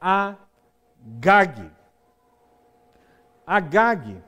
Agag. 0.00 1.70
Agag 3.46 4.22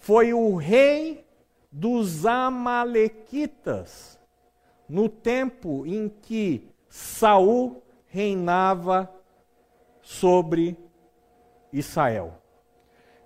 foi 0.00 0.34
o 0.34 0.54
rei 0.56 1.26
dos 1.72 2.26
Amalequitas 2.26 4.20
no 4.88 5.08
tempo 5.08 5.86
em 5.86 6.08
que 6.08 6.68
Saul 6.88 7.82
reinava 8.06 9.10
sobre 10.02 10.76
Israel. 11.72 12.40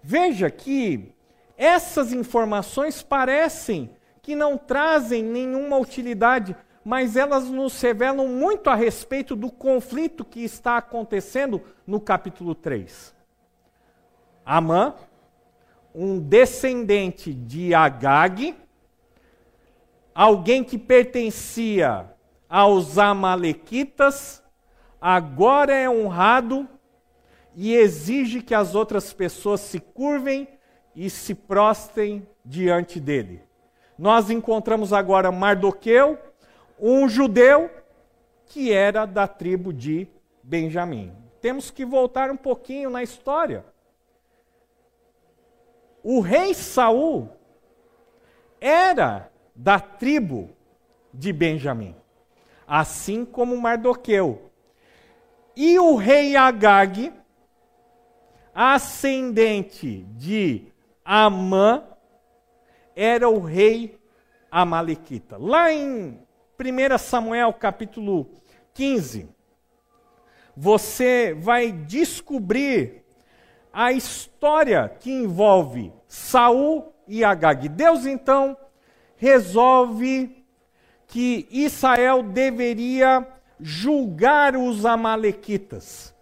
Veja 0.03 0.51
que 0.51 1.13
essas 1.57 2.13
informações 2.13 3.03
parecem 3.03 3.91
que 4.23 4.37
não 4.37 4.57
trazem 4.57 5.23
nenhuma 5.23 5.77
utilidade 5.77 6.57
mas 6.85 7.17
elas 7.17 7.49
nos 7.49 7.81
revelam 7.81 8.29
muito 8.29 8.71
a 8.71 8.75
respeito 8.75 9.37
do 9.37 9.51
conflito 9.51 10.25
que 10.25 10.43
está 10.43 10.77
acontecendo 10.77 11.63
no 11.87 12.01
capítulo 12.01 12.55
3. 12.55 13.15
Amã, 14.45 14.95
um 15.95 16.19
descendente 16.19 17.35
de 17.35 17.75
Agag, 17.75 18.55
alguém 20.15 20.65
que 20.65 20.79
pertencia 20.79 22.07
aos 22.49 22.99
Amalequitas, 22.99 24.43
agora 25.01 25.75
é 25.75 25.89
honrado 25.89 26.67
e 27.55 27.75
exige 27.75 28.41
que 28.41 28.55
as 28.55 28.75
outras 28.75 29.13
pessoas 29.13 29.61
se 29.61 29.81
curvem 29.81 30.49
e 30.95 31.11
se 31.11 31.35
prostrem 31.35 32.27
diante 32.45 32.99
dele. 32.99 33.43
Nós 33.99 34.31
encontramos 34.31 34.93
agora 34.93 35.31
Mardoqueu, 35.31 36.19
um 36.81 37.09
judeu 37.09 37.71
que 38.47 38.73
era 38.73 39.07
da 39.07 39.27
tribo 39.27 39.73
de 39.73 40.09
Benjamim. 40.43 41.13
Temos 41.41 41.71
que 41.71 41.85
voltar 41.85 42.31
um 42.31 42.37
pouquinho 42.37 42.91
na 42.91 43.03
história. 43.03 43.65
O 46.03 46.21
rei 46.21 46.55
Saul 46.55 47.29
era 48.61 49.31
da 49.55 49.79
tribo 49.79 50.51
de 51.13 51.33
Benjamim, 51.33 51.95
assim 52.67 53.25
como 53.25 53.57
Mardoqueu. 53.57 54.51
E 55.55 55.79
o 55.79 55.97
rei 55.97 56.37
Agag, 56.37 57.13
ascendente 58.55 60.05
de 60.17 60.73
Amã, 61.05 61.85
era 62.95 63.29
o 63.29 63.41
rei 63.41 63.99
Amalequita. 64.51 65.37
Lá 65.37 65.73
em 65.73 66.19
1 66.61 66.99
Samuel 66.99 67.53
capítulo 67.53 68.29
15, 68.75 69.29
você 70.57 71.33
vai 71.39 71.71
descobrir 71.71 73.05
a 73.73 73.93
história 73.93 74.89
que 74.99 75.09
envolve 75.09 75.93
Saul 76.09 76.93
e 77.07 77.23
Agag. 77.23 77.69
Deus 77.69 78.07
então 78.07 78.57
resolve 79.17 80.45
que 81.07 81.47
Israel 81.49 82.25
deveria 82.25 83.25
julgar 83.61 84.57
os 84.57 84.85
amalequitas. 84.85 86.13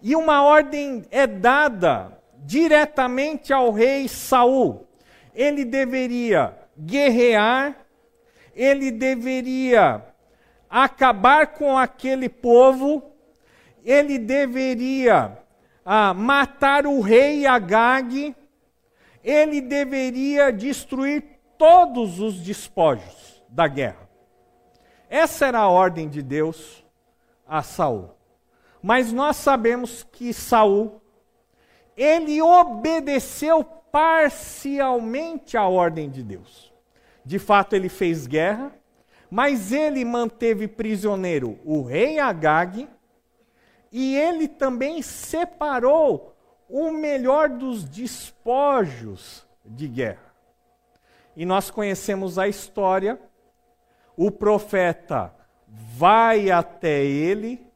E 0.00 0.14
uma 0.14 0.44
ordem 0.44 1.04
é 1.10 1.26
dada 1.26 2.16
diretamente 2.44 3.52
ao 3.52 3.72
rei 3.72 4.06
Saul. 4.06 4.86
Ele 5.34 5.64
deveria 5.64 6.56
guerrear 6.78 7.87
ele 8.58 8.90
deveria 8.90 10.04
acabar 10.68 11.46
com 11.46 11.78
aquele 11.78 12.28
povo, 12.28 13.12
ele 13.84 14.18
deveria 14.18 15.38
ah, 15.84 16.12
matar 16.12 16.84
o 16.84 17.00
rei 17.00 17.46
Agag, 17.46 18.34
ele 19.22 19.60
deveria 19.60 20.52
destruir 20.52 21.22
todos 21.56 22.18
os 22.18 22.40
despojos 22.40 23.40
da 23.48 23.68
guerra. 23.68 24.08
Essa 25.08 25.46
era 25.46 25.60
a 25.60 25.68
ordem 25.68 26.08
de 26.08 26.20
Deus 26.20 26.84
a 27.46 27.62
Saul. 27.62 28.10
Mas 28.82 29.12
nós 29.12 29.36
sabemos 29.36 30.02
que 30.02 30.32
Saul 30.32 31.00
ele 31.96 32.42
obedeceu 32.42 33.62
parcialmente 33.62 35.56
à 35.56 35.64
ordem 35.68 36.10
de 36.10 36.24
Deus. 36.24 36.67
De 37.28 37.38
fato, 37.38 37.76
ele 37.76 37.90
fez 37.90 38.26
guerra, 38.26 38.72
mas 39.30 39.70
ele 39.70 40.02
manteve 40.02 40.66
prisioneiro 40.66 41.58
o 41.62 41.82
rei 41.82 42.18
Agag 42.18 42.88
e 43.92 44.16
ele 44.16 44.48
também 44.48 45.02
separou 45.02 46.34
o 46.70 46.90
melhor 46.90 47.50
dos 47.50 47.84
despojos 47.84 49.46
de 49.62 49.86
guerra. 49.86 50.34
E 51.36 51.44
nós 51.44 51.70
conhecemos 51.70 52.38
a 52.38 52.48
história. 52.48 53.20
O 54.16 54.30
profeta 54.30 55.30
vai 55.66 56.50
até 56.50 57.04
ele, 57.04 57.70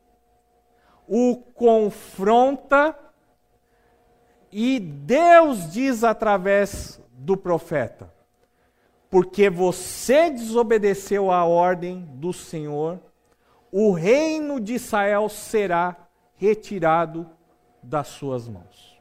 o 1.06 1.36
confronta, 1.36 2.98
e 4.50 4.80
Deus 4.80 5.70
diz 5.70 6.02
através 6.02 6.98
do 7.10 7.36
profeta: 7.36 8.21
porque 9.12 9.50
você 9.50 10.30
desobedeceu 10.30 11.30
à 11.30 11.44
ordem 11.44 12.06
do 12.14 12.32
Senhor, 12.32 12.98
o 13.70 13.92
reino 13.92 14.58
de 14.58 14.72
Israel 14.72 15.28
será 15.28 16.08
retirado 16.34 17.28
das 17.82 18.06
suas 18.06 18.48
mãos. 18.48 18.98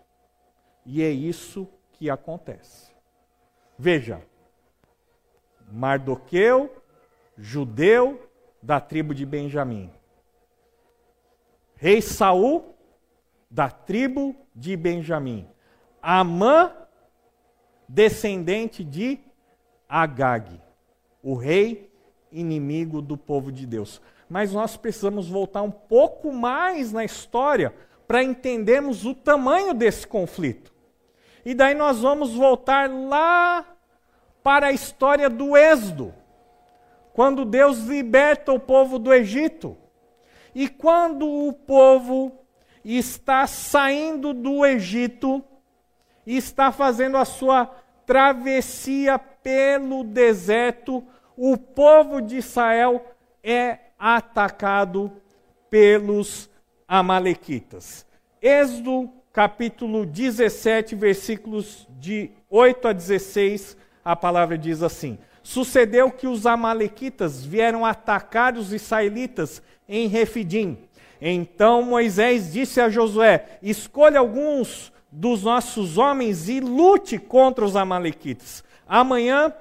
E 0.85 1.01
é 1.01 1.09
isso 1.09 1.65
que 1.93 2.09
acontece. 2.09 2.91
Veja, 3.79 4.21
Mardoqueu, 5.71 6.75
judeu 7.37 8.29
da 8.61 8.81
tribo 8.81 9.15
de 9.15 9.25
Benjamim. 9.25 9.89
Rei 11.77 12.01
Saul, 12.01 12.75
da 13.49 13.69
tribo 13.69 14.35
de 14.53 14.75
Benjamim. 14.75 15.47
Amã, 16.01 16.75
descendente 17.87 18.83
de 18.83 19.30
Agag, 19.91 20.57
o 21.21 21.35
rei 21.35 21.91
inimigo 22.31 23.01
do 23.01 23.17
povo 23.17 23.51
de 23.51 23.67
Deus. 23.67 24.01
Mas 24.29 24.53
nós 24.53 24.77
precisamos 24.77 25.27
voltar 25.27 25.61
um 25.61 25.69
pouco 25.69 26.31
mais 26.31 26.93
na 26.93 27.03
história 27.03 27.75
para 28.07 28.23
entendermos 28.23 29.05
o 29.05 29.13
tamanho 29.13 29.73
desse 29.73 30.07
conflito. 30.07 30.73
E 31.43 31.53
daí 31.53 31.73
nós 31.73 31.99
vamos 31.99 32.33
voltar 32.33 32.89
lá 32.89 33.65
para 34.41 34.67
a 34.67 34.71
história 34.71 35.29
do 35.29 35.57
Êxodo, 35.57 36.13
quando 37.13 37.43
Deus 37.43 37.79
liberta 37.79 38.53
o 38.53 38.59
povo 38.59 38.97
do 38.97 39.13
Egito. 39.13 39.77
E 40.55 40.69
quando 40.69 41.27
o 41.27 41.51
povo 41.51 42.31
está 42.85 43.45
saindo 43.45 44.33
do 44.33 44.65
Egito 44.65 45.43
e 46.25 46.37
está 46.37 46.71
fazendo 46.71 47.17
a 47.17 47.25
sua 47.25 47.65
travessia 48.05 49.19
pelo 49.43 50.03
deserto, 50.03 51.03
o 51.35 51.57
povo 51.57 52.21
de 52.21 52.37
Israel 52.37 53.05
é 53.43 53.77
atacado 53.97 55.11
pelos 55.69 56.49
Amalequitas. 56.87 58.05
Êxodo 58.41 59.09
capítulo 59.31 60.05
17, 60.05 60.95
versículos 60.95 61.87
de 61.99 62.31
8 62.49 62.87
a 62.89 62.93
16, 62.93 63.77
a 64.03 64.15
palavra 64.15 64.57
diz 64.57 64.83
assim: 64.83 65.17
Sucedeu 65.41 66.11
que 66.11 66.27
os 66.27 66.45
Amalequitas 66.45 67.43
vieram 67.43 67.85
atacar 67.85 68.55
os 68.55 68.73
israelitas 68.73 69.61
em 69.87 70.07
Refidim. 70.07 70.77
Então 71.21 71.83
Moisés 71.83 72.51
disse 72.51 72.81
a 72.81 72.89
Josué: 72.89 73.59
Escolha 73.61 74.19
alguns 74.19 74.91
dos 75.11 75.43
nossos 75.43 75.97
homens 75.97 76.49
e 76.49 76.59
lute 76.59 77.17
contra 77.17 77.65
os 77.65 77.75
Amalequitas. 77.75 78.63
Amanhã 78.93 79.53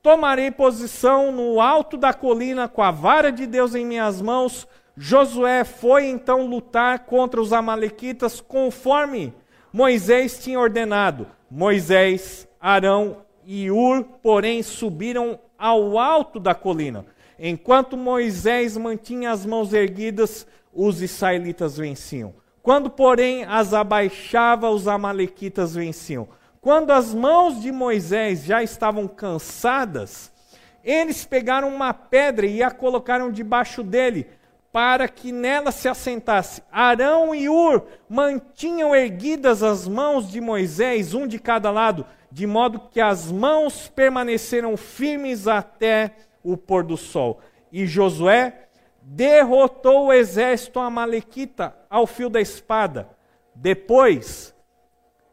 tomarei 0.00 0.48
posição 0.48 1.32
no 1.32 1.60
alto 1.60 1.96
da 1.96 2.14
colina 2.14 2.68
com 2.68 2.80
a 2.80 2.92
vara 2.92 3.32
de 3.32 3.44
Deus 3.44 3.74
em 3.74 3.84
minhas 3.84 4.22
mãos. 4.22 4.64
Josué 4.96 5.64
foi 5.64 6.06
então 6.06 6.46
lutar 6.46 7.00
contra 7.00 7.40
os 7.40 7.52
Amalequitas 7.52 8.40
conforme 8.40 9.34
Moisés 9.72 10.38
tinha 10.38 10.60
ordenado. 10.60 11.26
Moisés, 11.50 12.46
Arão 12.60 13.16
e 13.44 13.72
Ur, 13.72 14.04
porém, 14.22 14.62
subiram 14.62 15.40
ao 15.58 15.98
alto 15.98 16.38
da 16.38 16.54
colina. 16.54 17.04
Enquanto 17.40 17.96
Moisés 17.96 18.76
mantinha 18.76 19.32
as 19.32 19.44
mãos 19.44 19.72
erguidas, 19.72 20.46
os 20.72 21.02
israelitas 21.02 21.76
venciam. 21.76 22.32
Quando, 22.62 22.88
porém, 22.88 23.42
as 23.42 23.74
abaixava, 23.74 24.70
os 24.70 24.86
amalequitas 24.86 25.74
venciam. 25.74 26.28
Quando 26.60 26.90
as 26.90 27.14
mãos 27.14 27.62
de 27.62 27.72
Moisés 27.72 28.44
já 28.44 28.62
estavam 28.62 29.08
cansadas, 29.08 30.30
eles 30.84 31.24
pegaram 31.24 31.74
uma 31.74 31.94
pedra 31.94 32.46
e 32.46 32.62
a 32.62 32.70
colocaram 32.70 33.32
debaixo 33.32 33.82
dele, 33.82 34.26
para 34.70 35.08
que 35.08 35.32
nela 35.32 35.72
se 35.72 35.88
assentasse. 35.88 36.62
Arão 36.70 37.34
e 37.34 37.48
Ur 37.48 37.86
mantinham 38.08 38.94
erguidas 38.94 39.62
as 39.62 39.88
mãos 39.88 40.30
de 40.30 40.38
Moisés, 40.38 41.14
um 41.14 41.26
de 41.26 41.38
cada 41.38 41.70
lado, 41.70 42.04
de 42.30 42.46
modo 42.46 42.88
que 42.90 43.00
as 43.00 43.32
mãos 43.32 43.88
permaneceram 43.88 44.76
firmes 44.76 45.48
até 45.48 46.12
o 46.42 46.58
pôr 46.58 46.84
do 46.84 46.96
sol. 46.96 47.40
E 47.72 47.86
Josué 47.86 48.68
derrotou 49.00 50.06
o 50.06 50.12
exército 50.12 50.78
amalequita 50.78 51.74
ao 51.88 52.06
fio 52.06 52.28
da 52.28 52.40
espada. 52.40 53.08
Depois, 53.54 54.54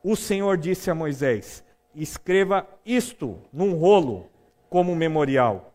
o 0.09 0.15
Senhor 0.15 0.55
disse 0.55 0.89
a 0.89 0.95
Moisés: 0.95 1.61
Escreva 1.93 2.65
isto 2.85 3.39
num 3.51 3.73
rolo 3.73 4.29
como 4.69 4.95
memorial 4.95 5.73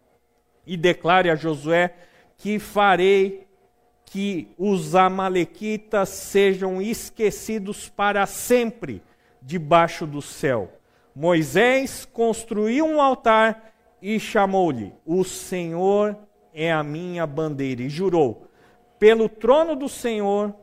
e 0.66 0.75
declare 0.75 1.29
a 1.29 1.35
Josué 1.35 1.95
que 2.38 2.59
farei 2.59 3.47
que 4.07 4.49
os 4.57 4.95
amalequitas 4.95 6.09
sejam 6.09 6.81
esquecidos 6.81 7.90
para 7.90 8.25
sempre 8.25 9.03
debaixo 9.42 10.07
do 10.07 10.23
céu. 10.23 10.73
Moisés 11.14 12.07
construiu 12.07 12.87
um 12.87 13.03
altar 13.03 13.75
e 14.01 14.18
chamou-lhe: 14.18 14.95
O 15.05 15.25
Senhor 15.25 16.16
é 16.55 16.73
a 16.73 16.83
minha 16.83 17.27
bandeira. 17.27 17.83
E 17.83 17.90
jurou: 17.90 18.49
pelo 18.99 19.29
trono 19.29 19.77
do 19.77 19.90
Senhor, 19.90 20.55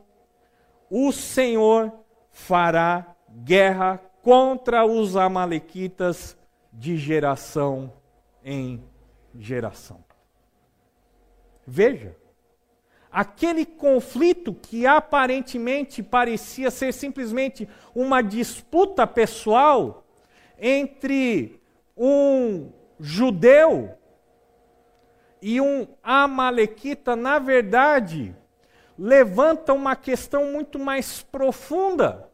o 0.90 1.12
Senhor 1.12 1.92
fará 2.32 3.14
guerra 3.30 4.00
contra 4.22 4.84
os 4.84 5.16
Amalequitas 5.16 6.36
de 6.72 6.96
geração 6.96 7.92
em 8.44 8.82
geração. 9.34 10.04
Veja, 11.66 12.16
aquele 13.10 13.64
conflito 13.64 14.52
que 14.52 14.86
aparentemente 14.86 16.02
parecia 16.02 16.70
ser 16.70 16.92
simplesmente 16.92 17.68
uma 17.94 18.22
disputa 18.22 19.06
pessoal 19.06 20.04
entre 20.58 21.60
um 21.96 22.70
judeu 22.98 23.94
e 25.40 25.60
um 25.60 25.86
Amalequita, 26.02 27.16
na 27.16 27.38
verdade, 27.38 28.34
levanta 28.98 29.72
uma 29.72 29.96
questão 29.96 30.52
muito 30.52 30.78
mais 30.78 31.22
profunda 31.22 32.29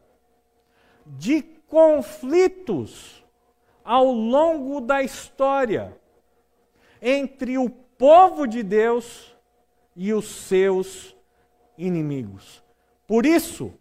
de 1.06 1.42
conflitos 1.68 3.24
ao 3.84 4.06
longo 4.06 4.80
da 4.80 5.02
história 5.02 5.96
entre 7.00 7.56
o 7.56 7.70
povo 7.70 8.46
de 8.46 8.62
Deus 8.62 9.34
e 9.94 10.12
os 10.12 10.26
seus 10.26 11.16
inimigos. 11.78 12.62
Por 13.06 13.24
isso, 13.24 13.72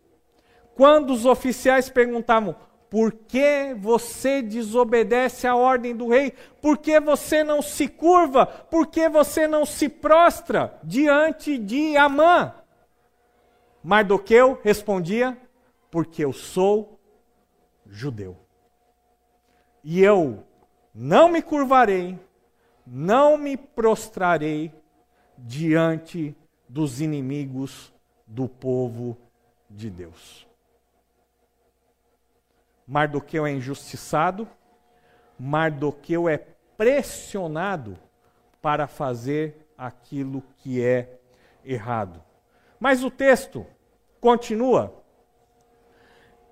quando 0.75 1.11
os 1.11 1.25
oficiais 1.25 1.89
perguntavam: 1.89 2.55
por 2.89 3.11
que 3.11 3.75
você 3.77 4.41
desobedece 4.41 5.47
à 5.47 5.55
ordem 5.55 5.95
do 5.95 6.07
rei? 6.07 6.33
Por 6.61 6.77
que 6.77 6.99
você 6.99 7.43
não 7.43 7.61
se 7.61 7.87
curva? 7.87 8.45
Por 8.45 8.87
que 8.87 9.09
você 9.09 9.47
não 9.47 9.65
se 9.65 9.89
prostra 9.89 10.79
diante 10.83 11.57
de 11.57 11.97
Amã? 11.97 12.53
Mardoqueu 13.83 14.59
respondia: 14.63 15.37
Porque 15.89 16.23
eu 16.23 16.31
sou 16.31 16.94
judeu. 17.95 18.35
E 19.83 20.01
eu 20.01 20.43
não 20.93 21.29
me 21.29 21.41
curvarei, 21.41 22.19
não 22.85 23.37
me 23.37 23.55
prostrarei 23.55 24.73
diante 25.37 26.35
dos 26.67 26.99
inimigos 26.99 27.93
do 28.27 28.49
povo 28.49 29.17
de 29.69 29.89
Deus. 29.89 30.45
Mardoqueu 32.85 33.45
é 33.45 33.51
injustiçado, 33.51 34.47
Mardoqueu 35.39 36.27
é 36.27 36.37
pressionado 36.37 37.97
para 38.61 38.87
fazer 38.87 39.69
aquilo 39.77 40.43
que 40.57 40.83
é 40.83 41.19
errado. 41.63 42.21
Mas 42.79 43.03
o 43.03 43.09
texto 43.09 43.65
continua. 44.19 45.04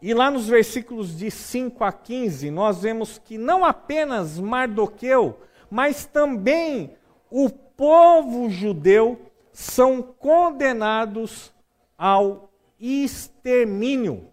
E 0.06 0.14
lá 0.14 0.30
nos 0.30 0.50
versículos 0.50 1.18
de 1.18 1.32
5 1.32 1.82
a 1.82 1.90
15, 1.90 2.52
nós 2.52 2.82
vemos 2.82 3.18
que 3.18 3.38
não 3.38 3.64
apenas 3.64 4.38
Mardoqueu, 4.38 5.40
mas 5.72 6.06
também 6.06 6.98
o 7.32 7.50
povo 7.50 8.50
judeu 8.50 9.32
são 9.54 10.02
condenados 10.02 11.54
ao 11.98 12.52
extermínio. 12.78 14.28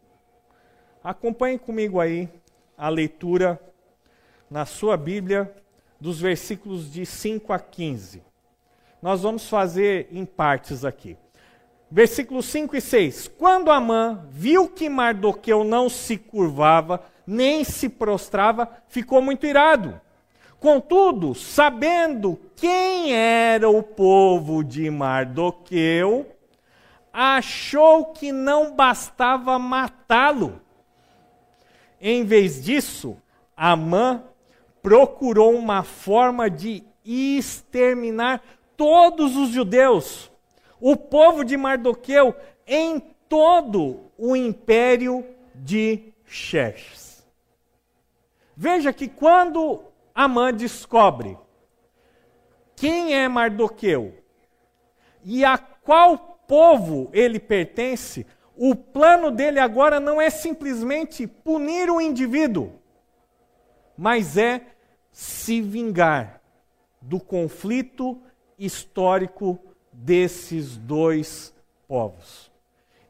Acompanhe 1.04 1.56
comigo 1.56 2.00
aí 2.00 2.28
a 2.76 2.88
leitura 2.88 3.60
na 4.50 4.66
sua 4.66 4.96
Bíblia 4.96 5.54
dos 6.00 6.20
versículos 6.20 6.92
de 6.92 7.06
5 7.06 7.52
a 7.52 7.60
15. 7.60 8.24
Nós 9.00 9.22
vamos 9.22 9.48
fazer 9.48 10.08
em 10.10 10.26
partes 10.26 10.84
aqui. 10.84 11.16
Versículos 11.90 12.46
5 12.46 12.76
e 12.76 12.80
6. 12.80 13.28
Quando 13.36 13.70
Amã 13.70 14.24
viu 14.30 14.68
que 14.68 14.88
Mardoqueu 14.88 15.64
não 15.64 15.88
se 15.88 16.16
curvava, 16.16 17.02
nem 17.26 17.64
se 17.64 17.88
prostrava, 17.88 18.68
ficou 18.88 19.20
muito 19.20 19.46
irado. 19.46 20.00
Contudo, 20.60 21.34
sabendo 21.34 22.38
quem 22.54 23.14
era 23.14 23.68
o 23.68 23.82
povo 23.82 24.62
de 24.62 24.90
Mardoqueu, 24.90 26.26
achou 27.12 28.06
que 28.06 28.30
não 28.30 28.74
bastava 28.74 29.58
matá-lo. 29.58 30.60
Em 32.00 32.24
vez 32.24 32.62
disso, 32.62 33.16
Amã 33.56 34.22
procurou 34.82 35.54
uma 35.54 35.82
forma 35.82 36.48
de 36.48 36.84
exterminar 37.04 38.42
todos 38.76 39.36
os 39.36 39.50
judeus, 39.50 40.30
o 40.80 40.96
povo 40.96 41.44
de 41.44 41.56
Mardoqueu, 41.56 42.34
em 42.66 43.00
todo 43.28 44.10
o 44.16 44.34
império 44.34 45.24
de 45.54 46.12
Xerxes. 46.24 47.26
Veja 48.56 48.92
que 48.92 49.08
quando 49.08 49.82
Amã 50.14 50.52
descobre 50.52 51.36
quem 52.76 53.14
é 53.14 53.28
Mardoqueu 53.28 54.14
e 55.24 55.44
a 55.44 55.58
qual 55.58 56.18
povo 56.46 57.10
ele 57.12 57.38
pertence, 57.38 58.26
o 58.56 58.74
plano 58.74 59.30
dele 59.30 59.58
agora 59.58 60.00
não 60.00 60.20
é 60.20 60.28
simplesmente 60.28 61.26
punir 61.26 61.90
o 61.90 62.00
indivíduo, 62.00 62.72
mas 63.96 64.36
é 64.36 64.66
se 65.12 65.60
vingar 65.60 66.40
do 67.00 67.18
conflito 67.18 68.20
histórico 68.58 69.69
desses 70.02 70.76
dois 70.76 71.54
povos. 71.86 72.50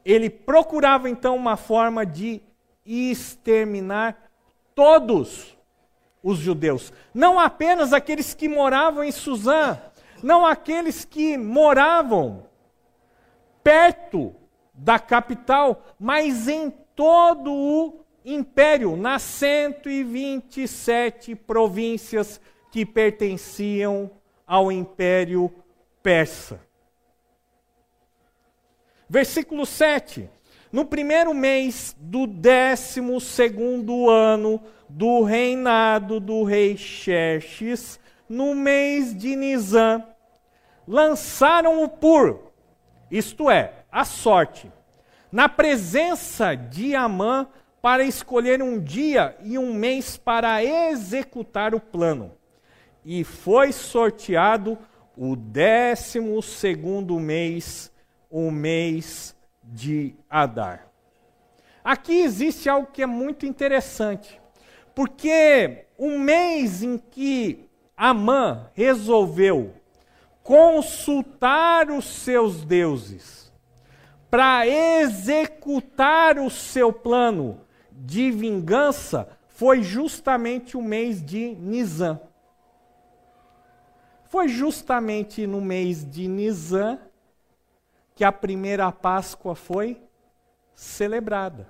Ele 0.03 0.29
procurava 0.29 1.09
então 1.09 1.35
uma 1.35 1.55
forma 1.55 2.05
de 2.05 2.41
exterminar 2.85 4.29
todos 4.75 5.57
os 6.23 6.37
judeus, 6.37 6.93
não 7.13 7.39
apenas 7.39 7.93
aqueles 7.93 8.33
que 8.33 8.47
moravam 8.47 9.03
em 9.03 9.11
Suzã, 9.11 9.79
não 10.21 10.45
aqueles 10.45 11.03
que 11.03 11.35
moravam 11.37 12.45
perto 13.63 14.35
da 14.73 14.99
capital, 14.99 15.83
mas 15.99 16.47
em 16.47 16.69
todo 16.95 17.51
o 17.51 18.05
império, 18.23 18.95
nas 18.95 19.23
127 19.23 21.35
províncias 21.35 22.39
que 22.71 22.85
pertenciam 22.85 24.11
ao 24.45 24.71
império 24.71 25.51
persa. 26.03 26.59
Versículo 29.11 29.65
7. 29.65 30.29
No 30.71 30.85
primeiro 30.85 31.33
mês 31.33 31.93
do 31.99 32.25
décimo 32.25 33.19
segundo 33.19 34.09
ano 34.09 34.63
do 34.87 35.23
reinado 35.23 36.17
do 36.17 36.45
rei 36.45 36.77
Xerxes, 36.77 37.99
no 38.29 38.55
mês 38.55 39.13
de 39.13 39.35
Nisan, 39.35 40.01
lançaram 40.87 41.83
o 41.83 41.89
pur, 41.89 42.53
isto 43.11 43.51
é, 43.51 43.83
a 43.91 44.05
sorte, 44.05 44.71
na 45.29 45.49
presença 45.49 46.55
de 46.55 46.95
Amã 46.95 47.49
para 47.81 48.05
escolher 48.05 48.63
um 48.63 48.79
dia 48.79 49.35
e 49.43 49.57
um 49.57 49.73
mês 49.73 50.15
para 50.15 50.63
executar 50.63 51.75
o 51.75 51.81
plano. 51.81 52.31
E 53.03 53.25
foi 53.25 53.73
sorteado 53.73 54.77
o 55.17 55.35
décimo 55.35 56.41
segundo 56.41 57.19
mês, 57.19 57.90
o 58.31 58.49
mês 58.49 59.35
de 59.61 60.15
Adar. 60.29 60.87
Aqui 61.83 62.21
existe 62.21 62.69
algo 62.69 62.91
que 62.91 63.03
é 63.03 63.05
muito 63.05 63.45
interessante, 63.45 64.39
porque 64.95 65.85
o 65.97 66.17
mês 66.17 66.81
em 66.81 66.97
que 66.97 67.69
Amã 67.95 68.71
resolveu 68.73 69.73
consultar 70.41 71.91
os 71.91 72.05
seus 72.05 72.63
deuses 72.63 73.51
para 74.29 74.65
executar 74.65 76.39
o 76.39 76.49
seu 76.49 76.93
plano 76.93 77.61
de 77.91 78.31
vingança 78.31 79.27
foi 79.49 79.83
justamente 79.83 80.75
o 80.77 80.81
mês 80.81 81.23
de 81.23 81.55
Nisan. 81.55 82.19
Foi 84.23 84.47
justamente 84.47 85.45
no 85.45 85.59
mês 85.59 86.09
de 86.09 86.27
Nisan 86.27 86.97
que 88.15 88.23
a 88.23 88.31
primeira 88.31 88.91
Páscoa 88.91 89.55
foi 89.55 90.01
celebrada. 90.73 91.67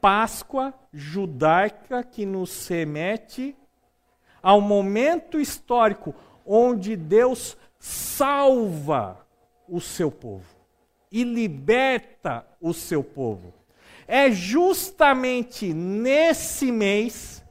Páscoa 0.00 0.74
judaica 0.92 2.02
que 2.02 2.26
nos 2.26 2.66
remete 2.66 3.56
ao 4.42 4.60
momento 4.60 5.38
histórico 5.38 6.14
onde 6.44 6.96
Deus 6.96 7.56
salva 7.78 9.24
o 9.68 9.80
seu 9.80 10.10
povo 10.10 10.46
e 11.10 11.22
liberta 11.22 12.44
o 12.60 12.72
seu 12.72 13.04
povo. 13.04 13.52
É 14.06 14.30
justamente 14.30 15.72
nesse 15.72 16.72
mês 16.72 17.44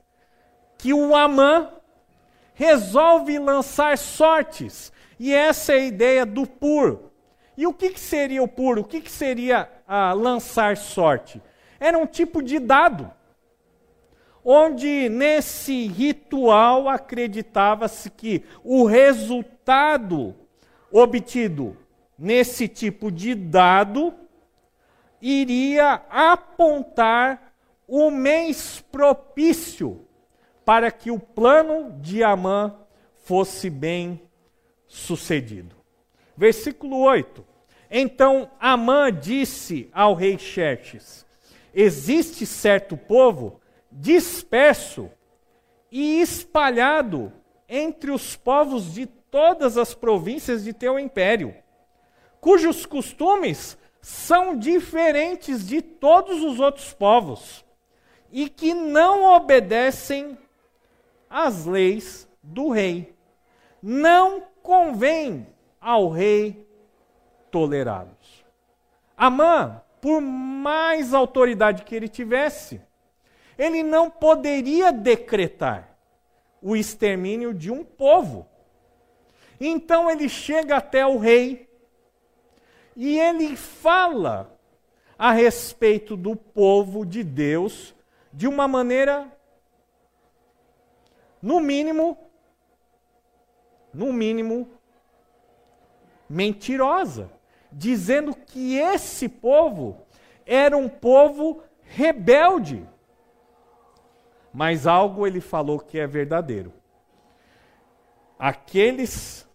que 0.78 0.94
o 0.94 1.16
Amã 1.16 1.70
resolve 2.54 3.38
lançar 3.40 3.98
sortes. 3.98 4.92
E 5.20 5.34
essa 5.34 5.74
é 5.74 5.76
a 5.76 5.86
ideia 5.86 6.26
do 6.26 6.46
pur. 6.46 7.11
E 7.62 7.68
o 7.68 7.72
que, 7.72 7.92
que 7.92 8.00
seria 8.00 8.42
o 8.42 8.48
pur? 8.48 8.80
O 8.80 8.84
que, 8.84 9.00
que 9.00 9.12
seria 9.12 9.70
ah, 9.88 10.14
lançar 10.14 10.76
sorte? 10.76 11.40
Era 11.80 11.96
um 11.96 12.08
tipo 12.08 12.42
de 12.42 12.58
dado 12.58 13.12
onde 14.44 15.08
nesse 15.10 15.86
ritual 15.86 16.90
acreditava-se 16.90 18.10
que 18.10 18.44
o 18.64 18.86
resultado 18.86 20.34
obtido 20.92 21.78
nesse 22.18 22.68
tipo 22.68 23.12
de 23.12 23.36
dado 23.36 24.12
iria 25.22 26.02
apontar 26.10 27.54
o 27.88 28.10
mês 28.10 28.84
propício 28.92 30.04
para 30.66 30.90
que 30.90 31.12
o 31.12 31.20
plano 31.20 31.96
de 32.02 32.24
Amã 32.24 32.76
fosse 33.18 33.70
bem 33.70 34.20
sucedido. 34.88 35.76
Versículo 36.36 36.98
8. 37.02 37.51
Então 37.92 38.50
Amã 38.58 39.12
disse 39.12 39.90
ao 39.92 40.16
rei 40.16 40.40
Xerxes: 40.40 41.26
Existe 41.74 42.46
certo 42.46 42.96
povo 42.96 43.60
disperso 43.92 45.12
e 45.92 46.22
espalhado 46.22 47.34
entre 47.68 48.10
os 48.12 48.38
povos 48.38 48.94
de 48.94 49.06
todas 49.06 49.78
as 49.78 49.94
províncias 49.94 50.64
de 50.64 50.72
teu 50.72 50.98
império, 50.98 51.54
cujos 52.40 52.86
costumes 52.86 53.78
são 54.02 54.58
diferentes 54.58 55.68
de 55.68 55.82
todos 55.82 56.42
os 56.44 56.60
outros 56.60 56.94
povos 56.94 57.64
e 58.32 58.50
que 58.50 58.74
não 58.74 59.36
obedecem 59.36 60.38
às 61.30 61.66
leis 61.66 62.28
do 62.42 62.70
rei. 62.70 63.14
Não 63.82 64.44
convém 64.64 65.48
ao 65.80 66.10
rei 66.10 66.68
tolerá-los. 67.52 68.46
Amã, 69.16 69.82
por 70.02 70.20
mais 70.22 71.14
autoridade 71.14 71.84
que 71.84 71.94
ele 71.94 72.08
tivesse, 72.08 72.82
ele 73.58 73.84
não 73.84 74.10
poderia 74.10 74.92
decretar 74.92 75.96
o 76.62 76.76
extermínio 76.76 77.54
de 77.54 77.70
um 77.70 77.84
povo. 77.84 78.48
Então 79.60 80.10
ele 80.10 80.28
chega 80.28 80.78
até 80.78 81.06
o 81.06 81.18
rei 81.18 81.70
e 82.96 83.20
ele 83.20 83.56
fala 83.56 84.58
a 85.18 85.32
respeito 85.32 86.18
do 86.18 86.36
povo 86.36 87.06
de 87.06 87.24
Deus 87.24 87.94
de 88.34 88.48
uma 88.48 88.68
maneira, 88.68 89.32
no 91.42 91.60
mínimo, 91.60 92.18
no 93.94 94.12
mínimo, 94.12 94.68
mentirosa, 96.28 97.30
dizendo 97.72 98.36
que 98.36 98.76
esse 98.76 99.30
povo 99.30 99.98
era 100.46 100.76
um 100.78 100.90
povo 100.90 101.64
rebelde. 101.82 102.88
Mas 104.54 104.86
algo 104.86 105.26
ele 105.26 105.40
falou 105.40 105.80
que 105.80 105.98
é 105.98 106.06
verdadeiro. 106.06 106.74
Aqueles 108.38 109.48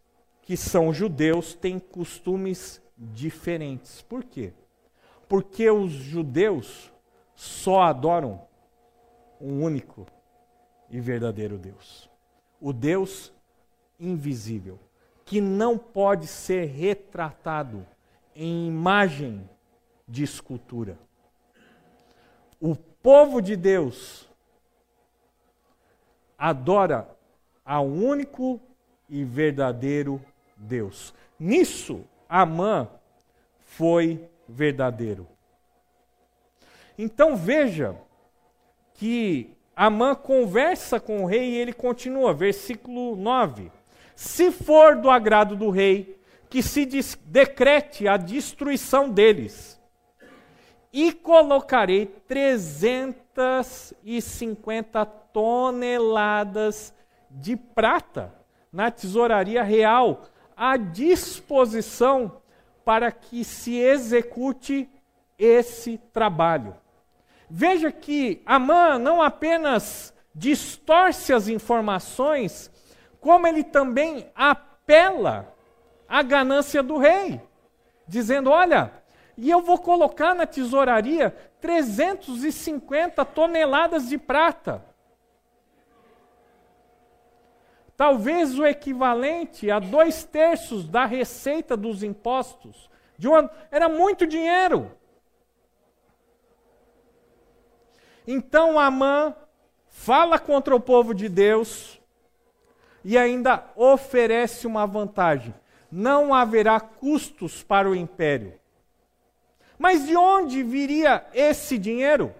que 0.43 0.57
são 0.57 0.93
judeus 0.93 1.55
têm 1.55 1.79
costumes 1.79 2.81
diferentes. 2.97 4.01
Por 4.03 4.25
quê? 4.25 4.53
Porque 5.29 5.69
os 5.69 5.91
judeus 5.91 6.93
só 7.35 7.83
adoram 7.83 8.47
um 9.41 9.63
único 9.63 10.07
e 10.89 11.01
verdadeiro 11.01 11.59
Deus. 11.59 12.09
O 12.61 12.73
Deus 12.73 13.33
invisível, 13.99 14.79
que 15.25 15.41
não 15.41 15.77
pode 15.77 16.27
ser 16.27 16.67
retratado 16.67 17.87
em 18.37 18.69
imagem 18.69 19.49
de 20.07 20.23
escultura. 20.23 20.99
O 22.61 22.77
povo 22.77 23.41
de 23.41 23.57
Deus 23.57 24.29
adora 26.39 27.09
ao 27.65 27.87
único 27.87 28.61
e 29.09 29.25
verdadeiro 29.25 30.21
Deus. 30.57 31.15
Nisso, 31.39 32.05
Amã 32.29 32.89
foi 33.61 34.29
verdadeiro. 34.49 35.27
Então 36.99 37.37
veja 37.37 37.97
que 38.95 39.55
Amã 39.75 40.15
conversa 40.15 40.99
com 40.99 41.23
o 41.23 41.27
rei 41.27 41.51
e 41.51 41.57
ele 41.57 41.73
continua, 41.73 42.33
versículo 42.33 43.15
9. 43.17 43.71
Se 44.15 44.51
for 44.51 44.97
do 44.97 45.11
agrado 45.11 45.55
do 45.55 45.69
rei, 45.69 46.16
que 46.49 46.63
se 46.63 46.87
decrete 47.25 48.09
a 48.09 48.17
destruição 48.17 49.11
deles, 49.11 49.79
e 50.93 51.13
colocarei 51.13 52.07
350 52.07 55.05
toneladas 55.05 56.95
de 57.31 57.57
prata 57.57 58.33
na 58.73 58.91
tesouraria 58.91 59.63
real 59.63 60.25
à 60.57 60.79
disposição 60.79 62.41
para 62.85 63.13
que 63.13 63.45
se 63.45 63.77
execute 63.77 64.89
esse 65.39 65.99
trabalho. 66.13 66.75
Veja 67.51 67.93
que 67.93 68.43
Amã 68.47 68.99
não 68.99 69.21
apenas 69.21 70.15
distorce 70.35 71.33
as 71.33 71.49
informações, 71.49 72.71
como 73.21 73.47
ele 73.47 73.65
também 73.65 74.31
apela 74.35 75.56
à 76.09 76.23
ganância 76.23 76.83
do 76.83 76.97
rei, 76.97 77.41
dizendo: 78.07 78.51
Olha, 78.51 78.93
e 79.37 79.51
eu 79.51 79.61
vou 79.61 79.79
colocar 79.79 80.35
na 80.35 80.47
tesouraria 80.47 81.31
350 81.61 83.25
toneladas 83.25 84.09
de 84.09 84.17
prata. 84.17 84.85
Talvez 87.97 88.59
o 88.59 88.67
equivalente 88.67 89.71
a 89.71 89.79
dois 89.79 90.23
terços 90.23 90.87
da 90.87 91.07
receita 91.07 91.77
dos 91.77 92.03
impostos 92.03 92.91
de 93.17 93.27
um 93.27 93.35
ano. 93.35 93.51
Era 93.71 93.89
muito 93.89 94.27
dinheiro. 94.27 94.91
Então 98.27 98.79
Amã 98.79 99.35
fala 99.89 100.39
contra 100.39 100.75
o 100.75 100.81
povo 100.81 101.15
de 101.15 101.29
Deus 101.29 102.01
e 103.03 103.17
ainda 103.17 103.65
oferece 103.75 104.67
uma 104.67 104.87
vantagem: 104.87 105.55
não 105.97 106.35
haverá 106.35 106.79
custos 106.79 107.63
para 107.63 107.89
o 107.89 107.97
império. 107.97 108.53
Mas 109.79 110.05
de 110.07 110.15
onde 110.15 110.63
viria 110.63 111.27
esse 111.33 111.79
dinheiro? 111.79 112.35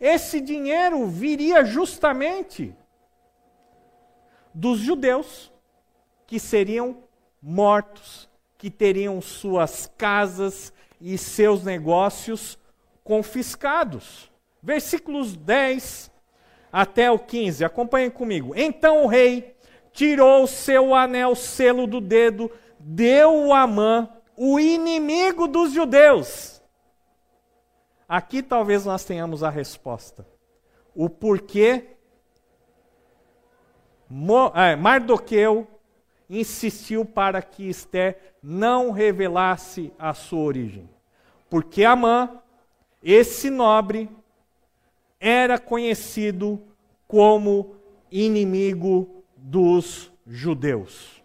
Esse 0.00 0.40
dinheiro 0.40 1.06
viria 1.06 1.64
justamente 1.64 2.74
dos 4.52 4.80
judeus 4.80 5.52
que 6.26 6.40
seriam 6.40 7.04
mortos, 7.40 8.28
que 8.56 8.68
teriam 8.68 9.20
suas 9.20 9.88
casas 9.96 10.72
e 11.00 11.16
seus 11.16 11.62
negócios 11.62 12.58
confiscados 13.04 14.28
versículos 14.60 15.36
10 15.36 16.10
até 16.72 17.08
o 17.08 17.20
15. 17.20 17.64
Acompanhem 17.64 18.10
comigo. 18.10 18.52
Então 18.56 19.04
o 19.04 19.06
rei 19.06 19.54
tirou 19.92 20.46
seu 20.46 20.94
anel 20.94 21.34
selo 21.34 21.86
do 21.86 22.00
dedo, 22.00 22.50
deu 22.78 23.52
a 23.52 23.62
Amã, 23.62 24.08
o 24.36 24.58
inimigo 24.58 25.48
dos 25.48 25.72
judeus. 25.72 26.62
Aqui 28.08 28.42
talvez 28.42 28.84
nós 28.84 29.04
tenhamos 29.04 29.42
a 29.42 29.50
resposta. 29.50 30.26
O 30.94 31.10
porquê 31.10 31.98
é, 34.54 34.74
Mardoqueu 34.74 35.66
insistiu 36.30 37.04
para 37.04 37.42
que 37.42 37.68
Esther 37.68 38.34
não 38.42 38.90
revelasse 38.90 39.92
a 39.98 40.14
sua 40.14 40.40
origem. 40.40 40.88
Porque 41.50 41.84
Amã, 41.84 42.40
esse 43.02 43.50
nobre, 43.50 44.08
era 45.20 45.58
conhecido 45.58 46.60
como 47.06 47.74
inimigo 48.10 49.17
dos 49.48 50.12
judeus. 50.26 51.22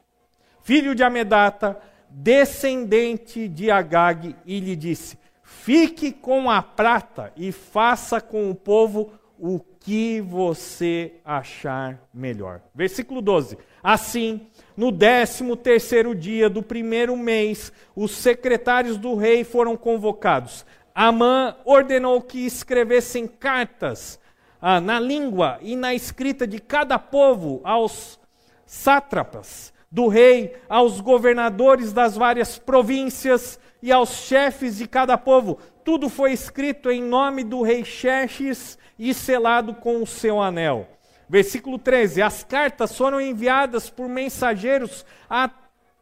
Filho 0.62 0.96
de 0.96 1.04
Amedata, 1.04 1.78
descendente 2.10 3.50
de 3.50 3.70
Agag, 3.70 4.34
e 4.46 4.60
lhe 4.62 4.76
disse: 4.78 5.18
Fique 5.44 6.12
com 6.12 6.50
a 6.50 6.62
prata 6.62 7.34
e 7.36 7.52
faça 7.52 8.22
com 8.22 8.50
o 8.50 8.56
povo 8.56 9.12
o 9.38 9.60
que 9.60 10.22
você 10.22 11.16
achar 11.26 12.00
melhor. 12.14 12.62
Versículo 12.74 13.22
12. 13.22 13.58
Assim, 13.84 14.48
no 14.78 14.90
décimo 14.90 15.58
terceiro 15.58 16.16
dia 16.16 16.50
do 16.50 16.64
primeiro 16.64 17.18
mês, 17.18 17.74
os 17.94 18.12
secretários 18.12 18.98
do 18.98 19.16
rei 19.16 19.44
foram 19.44 19.76
convocados. 19.76 20.66
Amã 20.96 21.58
ordenou 21.66 22.22
que 22.22 22.46
escrevessem 22.46 23.28
cartas 23.28 24.18
ah, 24.66 24.80
na 24.80 24.98
língua 24.98 25.60
e 25.62 25.76
na 25.76 25.94
escrita 25.94 26.48
de 26.48 26.58
cada 26.58 26.98
povo 26.98 27.60
aos 27.66 28.18
sátrapas 28.66 29.74
do 29.92 30.08
rei, 30.08 30.56
aos 30.70 31.02
governadores 31.02 31.92
das 31.92 32.16
várias 32.16 32.58
províncias 32.58 33.60
e 33.82 33.92
aos 33.92 34.10
chefes 34.26 34.78
de 34.78 34.88
cada 34.88 35.18
povo. 35.18 35.60
Tudo 35.84 36.08
foi 36.08 36.32
escrito 36.32 36.90
em 36.90 37.04
nome 37.04 37.44
do 37.44 37.62
rei 37.62 37.84
Xerxes 37.84 38.78
e 38.98 39.14
selado 39.14 39.76
com 39.76 40.02
o 40.02 40.08
seu 40.08 40.42
anel. 40.42 40.88
Versículo 41.28 41.78
13: 41.78 42.22
As 42.22 42.46
cartas 42.46 42.98
foram 42.98 43.20
enviadas 43.20 43.90
por 43.90 44.08
mensageiros 44.08 45.06
a 45.30 45.50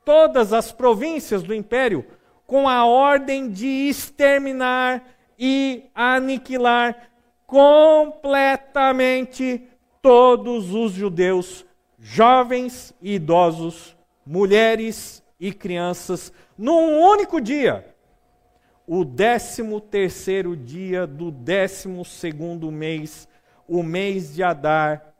todas 0.06 0.54
as 0.54 0.72
províncias 0.72 1.42
do 1.42 1.56
império 1.56 2.06
com 2.46 2.70
a 2.70 2.86
ordem 2.86 3.50
de 3.50 3.90
exterminar 3.90 5.04
e 5.40 5.90
aniquilar 5.96 7.11
completamente 7.52 9.68
todos 10.02 10.74
os 10.74 10.94
judeus, 10.94 11.66
jovens 12.00 12.96
e 13.02 13.16
idosos, 13.16 13.94
mulheres 14.26 15.22
e 15.38 15.52
crianças, 15.52 16.32
num 16.58 17.02
único 17.02 17.42
dia, 17.42 17.94
o 18.88 19.04
décimo 19.04 19.82
terceiro 19.82 20.56
dia 20.56 21.06
do 21.06 21.30
décimo 21.30 22.06
segundo 22.06 22.72
mês, 22.72 23.28
o 23.68 23.84
mês 23.84 24.34
de 24.34 24.42
Adar, 24.42 25.14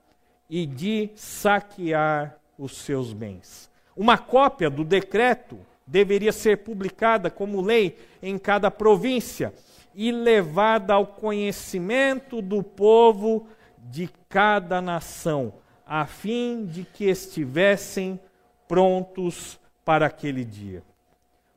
e 0.50 0.66
de 0.66 1.10
saquear 1.16 2.38
os 2.58 2.78
seus 2.78 3.12
bens. 3.12 3.70
Uma 3.94 4.18
cópia 4.18 4.70
do 4.70 4.86
decreto 4.86 5.60
deveria 5.86 6.32
ser 6.32 6.60
publicada 6.60 7.30
como 7.30 7.60
lei 7.60 7.98
em 8.24 8.38
cada 8.38 8.72
província 8.72 9.54
e 9.94 10.12
levada 10.12 10.94
ao 10.94 11.06
conhecimento 11.06 12.42
do 12.42 12.64
povo 12.64 13.48
de 13.78 14.10
cada 14.30 14.82
nação, 14.82 15.54
a 15.86 16.06
fim 16.06 16.66
de 16.66 16.84
que 16.84 17.06
estivessem 17.06 18.20
prontos 18.68 19.60
para 19.84 20.06
aquele 20.06 20.46
dia. 20.46 20.84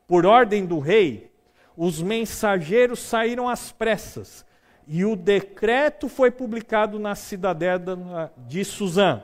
Por 0.07 0.27
ordem 0.27 0.67
do 0.67 0.79
rei, 0.79 1.33
os 1.77 2.03
mensageiros 2.03 3.01
saíram 3.01 3.49
às 3.49 3.73
pressas 3.73 4.45
e 4.87 5.05
o 5.05 5.17
decreto 5.17 6.09
foi 6.09 6.31
publicado 6.31 6.99
na 6.99 7.15
cidadela 7.15 8.33
de 8.37 8.65
Suzã. 8.65 9.23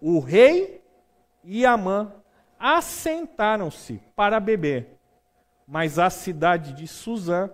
O 0.00 0.18
rei 0.18 0.82
e 1.44 1.64
Amã 1.64 2.12
assentaram-se 2.58 4.00
para 4.14 4.38
beber, 4.38 4.98
mas 5.66 5.98
a 5.98 6.10
cidade 6.10 6.72
de 6.72 6.86
Suzã 6.86 7.50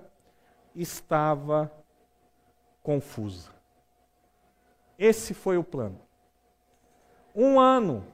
estava 0.75 1.73
confusa. 2.83 3.51
Esse 4.99 5.35
foi 5.35 5.57
o 5.57 5.65
plano. 5.65 6.01
Um 7.35 7.61
ano 7.61 8.05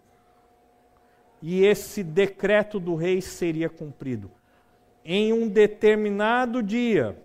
e 1.41 1.65
esse 1.65 2.03
decreto 2.03 2.81
do 2.81 2.95
rei 2.95 3.21
seria 3.21 3.69
cumprido. 3.69 4.31
Em 5.05 5.33
um 5.33 5.49
determinado 5.49 6.63
dia, 6.63 7.23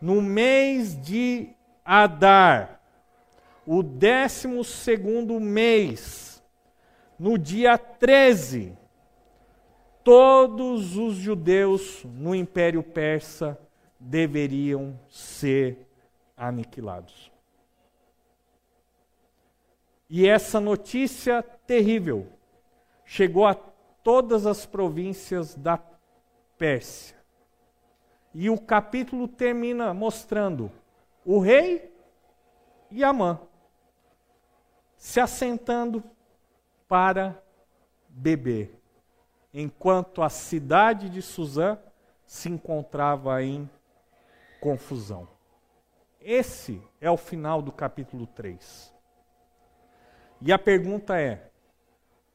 no 0.00 0.20
mês 0.20 1.00
de 1.00 1.48
Adar, 1.84 2.80
o 3.66 3.82
décimo 3.82 4.62
segundo 4.62 5.40
mês, 5.40 6.42
no 7.18 7.38
dia 7.38 7.78
13, 7.78 8.76
todos 10.02 10.96
os 10.96 11.14
judeus 11.14 12.04
no 12.04 12.34
Império 12.34 12.82
Persa 12.82 13.58
deveriam 13.98 14.98
ser 15.08 15.86
aniquilados. 16.36 17.32
E 20.08 20.28
essa 20.28 20.60
notícia 20.60 21.42
terrível 21.66 22.26
chegou 23.04 23.46
a 23.46 23.54
todas 23.54 24.46
as 24.46 24.66
províncias 24.66 25.54
da 25.54 25.80
Pérsia. 26.58 27.16
E 28.32 28.50
o 28.50 28.58
capítulo 28.58 29.26
termina 29.26 29.94
mostrando 29.94 30.70
o 31.24 31.38
rei 31.38 31.92
e 32.90 33.02
Amã 33.02 33.40
se 34.96 35.20
assentando 35.20 36.02
para 36.88 37.42
beber, 38.08 38.80
enquanto 39.52 40.22
a 40.22 40.28
cidade 40.28 41.10
de 41.10 41.20
Suzã 41.20 41.78
se 42.24 42.48
encontrava 42.48 43.42
em 43.42 43.68
confusão. 44.64 45.28
Esse 46.18 46.80
é 46.98 47.10
o 47.10 47.18
final 47.18 47.60
do 47.60 47.70
capítulo 47.70 48.26
3. 48.26 48.94
E 50.40 50.50
a 50.50 50.58
pergunta 50.58 51.20
é: 51.20 51.50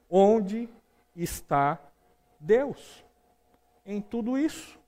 onde 0.07 0.69
está 1.15 1.80
Deus 2.39 3.03
em 3.84 3.99
tudo 3.99 4.38
isso? 4.38 4.80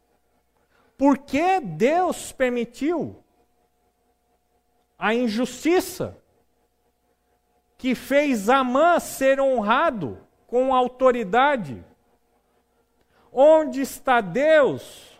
Por 0.95 1.17
que 1.17 1.59
Deus 1.59 2.31
permitiu 2.31 3.23
a 4.95 5.15
injustiça 5.15 6.15
que 7.75 7.95
fez 7.95 8.49
Amã 8.49 8.99
ser 8.99 9.39
honrado 9.39 10.19
com 10.45 10.75
autoridade? 10.75 11.83
Onde 13.33 13.81
está 13.81 14.21
Deus 14.21 15.10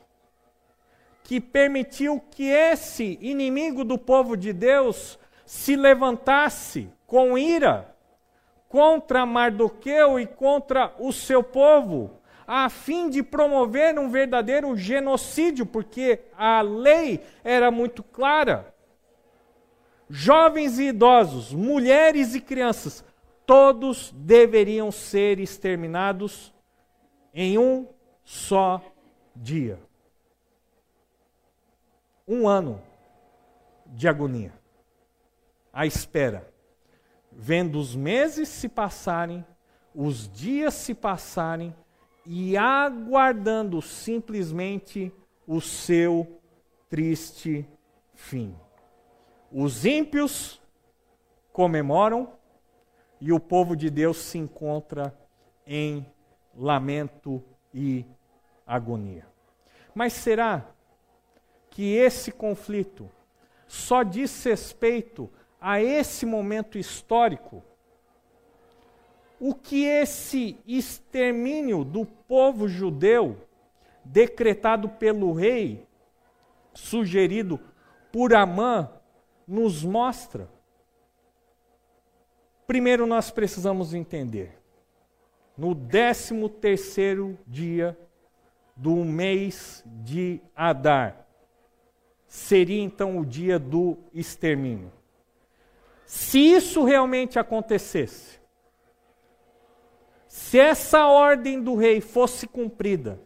que 1.31 1.39
permitiu 1.39 2.21
que 2.29 2.43
esse 2.43 3.17
inimigo 3.21 3.85
do 3.85 3.97
povo 3.97 4.35
de 4.35 4.51
Deus 4.51 5.17
se 5.45 5.77
levantasse 5.77 6.89
com 7.07 7.37
ira 7.37 7.95
contra 8.67 9.25
Mardoqueu 9.25 10.19
e 10.19 10.27
contra 10.27 10.93
o 10.99 11.13
seu 11.13 11.41
povo, 11.41 12.19
a 12.45 12.67
fim 12.67 13.09
de 13.09 13.23
promover 13.23 13.97
um 13.97 14.09
verdadeiro 14.09 14.75
genocídio, 14.75 15.65
porque 15.65 16.19
a 16.37 16.59
lei 16.59 17.23
era 17.45 17.71
muito 17.71 18.03
clara. 18.03 18.75
Jovens 20.09 20.79
e 20.79 20.87
idosos, 20.87 21.53
mulheres 21.53 22.35
e 22.35 22.41
crianças, 22.41 23.05
todos 23.45 24.11
deveriam 24.13 24.91
ser 24.91 25.39
exterminados 25.39 26.53
em 27.33 27.57
um 27.57 27.87
só 28.21 28.81
dia 29.33 29.79
um 32.31 32.47
ano 32.47 32.81
de 33.87 34.07
agonia, 34.07 34.53
à 35.73 35.85
espera, 35.85 36.49
vendo 37.29 37.77
os 37.77 37.93
meses 37.93 38.47
se 38.47 38.69
passarem, 38.69 39.45
os 39.93 40.31
dias 40.31 40.73
se 40.73 40.93
passarem 40.93 41.75
e 42.25 42.55
aguardando 42.55 43.81
simplesmente 43.81 45.11
o 45.45 45.59
seu 45.59 46.39
triste 46.87 47.67
fim. 48.13 48.55
Os 49.51 49.85
ímpios 49.85 50.61
comemoram 51.51 52.31
e 53.19 53.33
o 53.33 53.41
povo 53.41 53.75
de 53.75 53.89
Deus 53.89 54.15
se 54.15 54.37
encontra 54.37 55.13
em 55.67 56.05
lamento 56.55 57.43
e 57.73 58.05
agonia. 58.65 59.27
Mas 59.93 60.13
será 60.13 60.65
que 61.71 61.95
esse 61.95 62.31
conflito 62.31 63.09
só 63.67 64.03
diz 64.03 64.43
respeito 64.43 65.29
a 65.59 65.81
esse 65.81 66.25
momento 66.25 66.77
histórico, 66.77 67.63
o 69.39 69.55
que 69.55 69.85
esse 69.85 70.59
extermínio 70.67 71.83
do 71.83 72.05
povo 72.05 72.67
judeu, 72.67 73.47
decretado 74.03 74.89
pelo 74.89 75.31
rei, 75.31 75.87
sugerido 76.73 77.59
por 78.11 78.35
Amã, 78.35 78.91
nos 79.47 79.83
mostra? 79.83 80.49
Primeiro 82.67 83.07
nós 83.07 83.31
precisamos 83.31 83.93
entender. 83.93 84.61
No 85.57 85.73
décimo 85.73 86.49
terceiro 86.49 87.37
dia 87.47 87.97
do 88.75 88.95
mês 89.05 89.83
de 89.85 90.41
Adar, 90.55 91.20
seria 92.31 92.81
então 92.81 93.19
o 93.19 93.25
dia 93.25 93.59
do 93.59 93.97
extermínio. 94.13 94.89
Se 96.05 96.39
isso 96.39 96.85
realmente 96.85 97.37
acontecesse, 97.37 98.39
se 100.29 100.57
essa 100.57 101.07
ordem 101.07 101.61
do 101.61 101.75
rei 101.75 101.99
fosse 101.99 102.47
cumprida, 102.47 103.19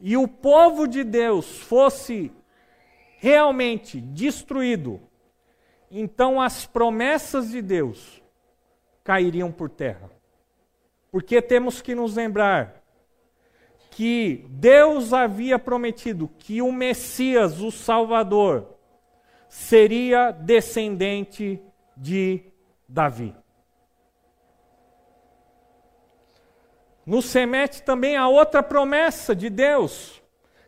e 0.00 0.16
o 0.16 0.28
povo 0.28 0.86
de 0.86 1.02
Deus 1.02 1.58
fosse 1.62 2.30
realmente 3.18 4.00
destruído, 4.00 5.00
então 5.90 6.40
as 6.40 6.64
promessas 6.64 7.50
de 7.50 7.60
Deus 7.60 8.22
cairiam 9.02 9.50
por 9.50 9.68
terra. 9.68 10.08
Porque 11.10 11.42
temos 11.42 11.82
que 11.82 11.92
nos 11.92 12.14
lembrar 12.14 12.81
que 13.92 14.46
Deus 14.48 15.12
havia 15.12 15.58
prometido 15.58 16.26
que 16.38 16.62
o 16.62 16.72
Messias, 16.72 17.60
o 17.60 17.70
Salvador, 17.70 18.78
seria 19.50 20.30
descendente 20.30 21.62
de 21.94 22.42
Davi. 22.88 23.36
No 27.04 27.20
Semete 27.20 27.82
também 27.82 28.16
há 28.16 28.26
outra 28.28 28.62
promessa 28.62 29.36
de 29.36 29.50
Deus, 29.50 30.22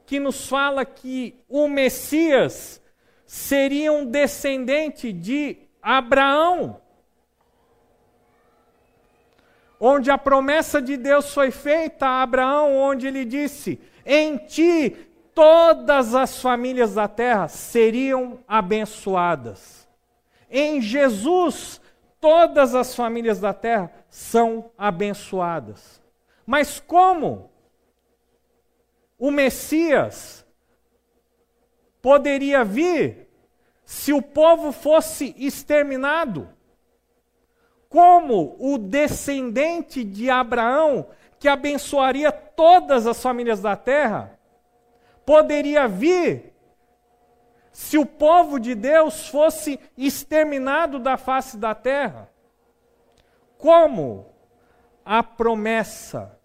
que 0.04 0.20
nos 0.20 0.46
fala 0.46 0.84
que 0.84 1.42
o 1.48 1.66
Messias 1.66 2.82
seria 3.24 3.90
um 3.90 4.04
descendente 4.04 5.14
de 5.14 5.56
Abraão 5.80 6.83
onde 9.86 10.10
a 10.10 10.16
promessa 10.16 10.80
de 10.80 10.96
Deus 10.96 11.34
foi 11.34 11.50
feita 11.50 12.06
a 12.06 12.22
Abraão, 12.22 12.74
onde 12.74 13.06
ele 13.06 13.22
disse: 13.22 13.78
Em 14.06 14.38
ti 14.38 14.96
todas 15.34 16.14
as 16.14 16.40
famílias 16.40 16.94
da 16.94 17.06
terra 17.06 17.48
seriam 17.48 18.38
abençoadas. 18.48 19.86
Em 20.50 20.80
Jesus, 20.80 21.82
todas 22.18 22.74
as 22.74 22.94
famílias 22.96 23.40
da 23.40 23.52
terra 23.52 23.92
são 24.08 24.70
abençoadas. 24.78 26.00
Mas 26.46 26.80
como 26.80 27.50
o 29.18 29.30
Messias 29.30 30.46
poderia 32.00 32.64
vir 32.64 33.28
se 33.84 34.14
o 34.14 34.22
povo 34.22 34.72
fosse 34.72 35.34
exterminado? 35.36 36.48
Como 37.94 38.56
o 38.58 38.76
descendente 38.76 40.02
de 40.02 40.28
Abraão, 40.28 41.06
que 41.38 41.46
abençoaria 41.46 42.32
todas 42.32 43.06
as 43.06 43.22
famílias 43.22 43.60
da 43.60 43.76
terra, 43.76 44.36
poderia 45.24 45.86
vir 45.86 46.52
se 47.70 47.96
o 47.96 48.04
povo 48.04 48.58
de 48.58 48.74
Deus 48.74 49.28
fosse 49.28 49.78
exterminado 49.96 50.98
da 50.98 51.16
face 51.16 51.56
da 51.56 51.72
terra? 51.72 52.28
Como 53.56 54.26
a 55.04 55.22
promessa 55.22 56.36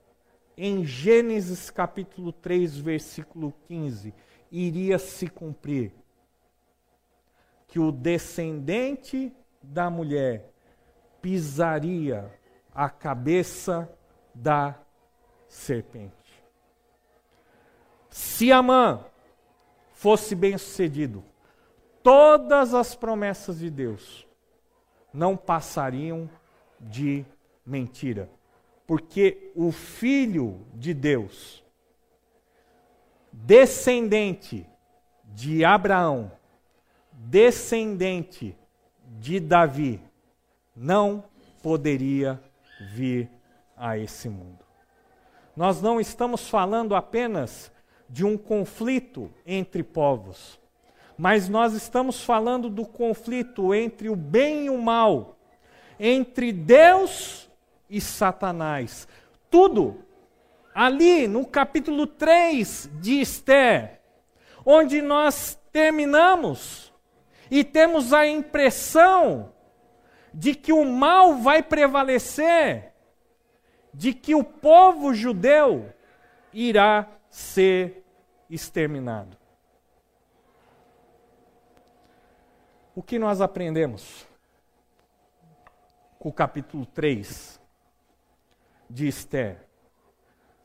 em 0.55 0.85
Gênesis 0.85 1.71
capítulo 1.71 2.31
3, 2.31 2.77
versículo 2.77 3.55
15, 3.67 4.13
iria 4.51 4.99
se 4.99 5.27
cumprir? 5.27 5.95
Que 7.67 7.79
o 7.79 7.91
descendente 7.91 9.33
da 9.63 9.89
mulher 9.89 10.49
pisaria 11.21 12.31
a 12.73 12.89
cabeça 12.89 13.89
da 14.33 14.75
serpente. 15.47 16.13
Se 18.09 18.51
Amã 18.51 19.05
fosse 19.93 20.33
bem-sucedido, 20.35 21.23
todas 22.01 22.73
as 22.73 22.95
promessas 22.95 23.59
de 23.59 23.69
Deus 23.69 24.27
não 25.13 25.35
passariam 25.35 26.29
de 26.79 27.25
mentira, 27.65 28.29
porque 28.87 29.51
o 29.55 29.71
filho 29.71 30.65
de 30.73 30.93
Deus, 30.93 31.63
descendente 33.31 34.65
de 35.25 35.63
Abraão, 35.65 36.31
descendente 37.11 38.57
de 39.19 39.39
Davi, 39.39 40.01
não 40.81 41.25
poderia 41.61 42.41
vir 42.79 43.29
a 43.75 43.97
esse 43.97 44.29
mundo. 44.29 44.63
Nós 45.53 45.81
não 45.81 45.99
estamos 45.99 46.47
falando 46.47 46.95
apenas 46.95 47.69
de 48.09 48.23
um 48.23 48.37
conflito 48.37 49.29
entre 49.45 49.83
povos, 49.83 50.57
mas 51.17 51.49
nós 51.49 51.73
estamos 51.73 52.23
falando 52.23 52.69
do 52.69 52.85
conflito 52.85 53.75
entre 53.75 54.07
o 54.07 54.15
bem 54.15 54.67
e 54.67 54.69
o 54.69 54.81
mal, 54.81 55.37
entre 55.99 56.53
Deus 56.53 57.49
e 57.89 57.99
Satanás. 57.99 59.05
Tudo 59.51 60.01
ali 60.73 61.27
no 61.27 61.45
capítulo 61.45 62.07
3 62.07 62.89
de 63.01 63.19
Esther, 63.19 63.99
onde 64.65 65.01
nós 65.01 65.59
terminamos 65.73 66.93
e 67.51 67.65
temos 67.65 68.13
a 68.13 68.25
impressão 68.25 69.51
de 70.33 70.53
que 70.55 70.71
o 70.71 70.85
mal 70.85 71.35
vai 71.35 71.61
prevalecer 71.63 72.89
de 73.93 74.13
que 74.13 74.35
o 74.35 74.43
povo 74.43 75.13
judeu 75.13 75.91
irá 76.53 77.07
ser 77.29 78.03
exterminado. 78.49 79.37
O 82.95 83.03
que 83.03 83.17
nós 83.17 83.39
aprendemos 83.39 84.27
com 86.17 86.29
o 86.29 86.33
capítulo 86.33 86.85
3 86.85 87.59
de 88.89 89.07
Esther? 89.07 89.67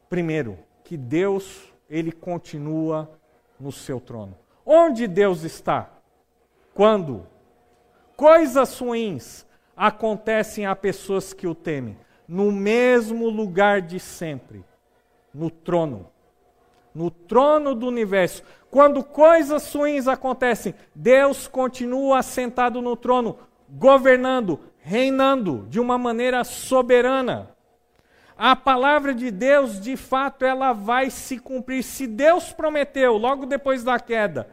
Primeiro, 0.08 0.58
que 0.82 0.96
Deus, 0.96 1.72
ele 1.88 2.12
continua 2.12 3.18
no 3.58 3.70
seu 3.70 4.00
trono. 4.00 4.36
Onde 4.66 5.06
Deus 5.06 5.42
está? 5.42 5.90
Quando 6.72 7.26
coisas 8.16 8.78
ruins 8.78 9.46
acontecem 9.76 10.66
a 10.66 10.76
pessoas 10.76 11.32
que 11.32 11.46
o 11.46 11.54
temem, 11.54 11.96
no 12.26 12.50
mesmo 12.52 13.28
lugar 13.28 13.82
de 13.82 13.98
sempre, 13.98 14.64
no 15.32 15.50
trono. 15.50 16.10
No 16.94 17.10
trono 17.10 17.74
do 17.74 17.88
universo. 17.88 18.42
Quando 18.70 19.02
coisas 19.02 19.72
ruins 19.74 20.06
acontecem, 20.06 20.74
Deus 20.94 21.48
continua 21.48 22.22
sentado 22.22 22.80
no 22.80 22.96
trono, 22.96 23.38
governando, 23.68 24.60
reinando 24.80 25.66
de 25.68 25.80
uma 25.80 25.98
maneira 25.98 26.44
soberana. 26.44 27.50
A 28.36 28.56
palavra 28.56 29.14
de 29.14 29.30
Deus, 29.30 29.80
de 29.80 29.96
fato, 29.96 30.44
ela 30.44 30.72
vai 30.72 31.10
se 31.10 31.38
cumprir. 31.38 31.82
Se 31.82 32.06
Deus 32.06 32.52
prometeu, 32.52 33.16
logo 33.16 33.46
depois 33.46 33.84
da 33.84 33.98
queda, 33.98 34.48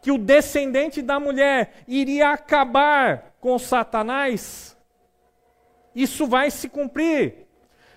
que 0.00 0.12
o 0.12 0.18
descendente 0.18 1.02
da 1.02 1.18
mulher 1.18 1.82
iria 1.88 2.30
acabar 2.30 3.33
com 3.44 3.58
Satanás, 3.58 4.74
isso 5.94 6.26
vai 6.26 6.50
se 6.50 6.66
cumprir. 6.66 7.46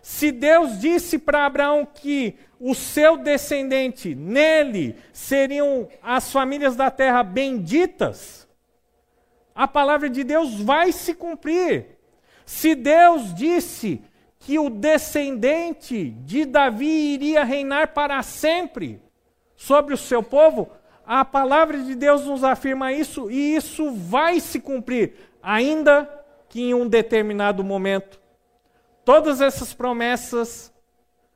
Se 0.02 0.30
Deus 0.30 0.78
disse 0.78 1.18
para 1.18 1.46
Abraão 1.46 1.86
que 1.86 2.36
o 2.60 2.76
seu 2.76 3.16
descendente, 3.16 4.14
nele, 4.14 4.98
seriam 5.14 5.88
as 6.04 6.34
famílias 6.34 6.76
da 6.76 6.92
terra 6.92 7.24
benditas, 7.24 8.46
a 9.56 9.70
palavra 9.70 10.10
de 10.10 10.22
Deus 10.26 10.60
vai 10.60 10.92
se 10.92 11.14
cumprir. 11.14 11.98
Se 12.46 12.76
Deus 12.76 13.34
disse 13.34 14.02
que 14.40 14.60
o 14.60 14.70
descendente 14.70 16.10
de 16.10 16.44
Davi 16.44 17.14
iria 17.14 17.46
reinar 17.46 17.94
para 17.94 18.22
sempre 18.22 19.02
sobre 19.56 19.94
o 19.94 19.98
seu 19.98 20.22
povo, 20.22 20.70
a 21.08 21.24
palavra 21.24 21.78
de 21.78 21.96
Deus 21.96 22.26
nos 22.26 22.44
afirma 22.44 22.92
isso 22.92 23.32
e 23.32 23.56
isso 23.56 23.94
vai 23.94 24.42
se 24.42 24.60
cumprir, 24.60 25.14
ainda 25.48 26.26
que 26.50 26.62
em 26.62 26.74
um 26.74 26.86
determinado 26.86 27.64
momento 27.64 28.20
todas 29.06 29.40
essas 29.40 29.74
promessas 29.74 30.74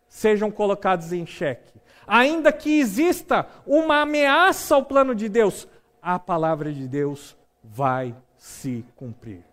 sejam 0.10 0.52
colocadas 0.52 1.14
em 1.14 1.26
xeque. 1.26 1.80
Ainda 2.06 2.52
que 2.52 2.78
exista 2.78 3.48
uma 3.66 4.02
ameaça 4.02 4.76
ao 4.76 4.84
plano 4.84 5.16
de 5.16 5.30
Deus, 5.30 5.66
a 6.02 6.20
palavra 6.20 6.74
de 6.74 6.90
Deus 6.90 7.38
vai 7.64 8.14
se 8.36 8.84
cumprir. 8.98 9.46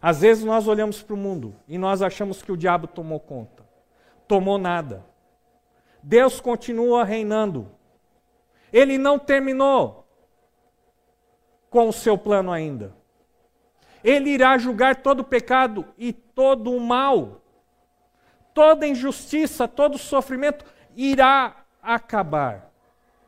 Às 0.00 0.20
vezes 0.20 0.44
nós 0.44 0.68
olhamos 0.68 1.02
para 1.02 1.14
o 1.14 1.16
mundo 1.18 1.56
e 1.66 1.76
nós 1.76 2.02
achamos 2.02 2.40
que 2.40 2.52
o 2.52 2.56
diabo 2.56 2.86
tomou 2.86 3.18
conta. 3.18 3.66
Tomou 4.28 4.58
nada. 4.58 5.04
Deus 6.00 6.40
continua 6.40 7.02
reinando. 7.02 7.68
Ele 8.72 8.96
não 8.96 9.18
terminou 9.18 10.06
com 11.68 11.88
o 11.88 11.92
seu 11.92 12.16
plano 12.16 12.52
ainda. 12.52 12.94
Ele 14.04 14.30
irá 14.30 14.58
julgar 14.58 14.96
todo 14.96 15.20
o 15.20 15.24
pecado 15.24 15.86
e 15.98 16.12
todo 16.12 16.70
o 16.70 16.78
mal. 16.78 17.40
Toda 18.52 18.86
injustiça, 18.86 19.66
todo 19.66 19.98
sofrimento 19.98 20.64
irá 20.94 21.64
acabar, 21.82 22.70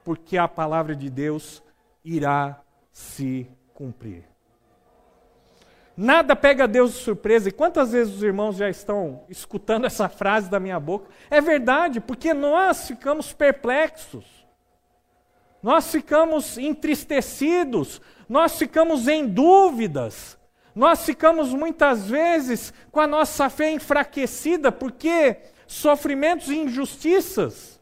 porque 0.04 0.38
a 0.38 0.46
palavra 0.46 0.94
de 0.94 1.10
Deus 1.10 1.62
irá 2.04 2.60
se 2.92 3.50
cumprir. 3.74 4.24
Nada 5.96 6.36
pega 6.36 6.68
Deus 6.68 6.92
de 6.92 6.98
surpresa. 6.98 7.48
E 7.48 7.52
quantas 7.52 7.92
vezes 7.92 8.16
os 8.16 8.22
irmãos 8.22 8.56
já 8.56 8.68
estão 8.68 9.24
escutando 9.30 9.86
essa 9.86 10.08
frase 10.08 10.50
da 10.50 10.60
minha 10.60 10.78
boca? 10.78 11.10
É 11.30 11.40
verdade, 11.40 12.00
porque 12.00 12.34
nós 12.34 12.86
ficamos 12.86 13.32
perplexos. 13.32 14.24
Nós 15.62 15.90
ficamos 15.90 16.58
entristecidos, 16.58 18.00
nós 18.28 18.56
ficamos 18.56 19.08
em 19.08 19.26
dúvidas, 19.26 20.35
nós 20.76 21.06
ficamos 21.06 21.54
muitas 21.54 22.06
vezes 22.06 22.70
com 22.92 23.00
a 23.00 23.06
nossa 23.06 23.48
fé 23.48 23.70
enfraquecida, 23.70 24.70
porque 24.70 25.38
sofrimentos 25.66 26.50
e 26.50 26.58
injustiças 26.58 27.80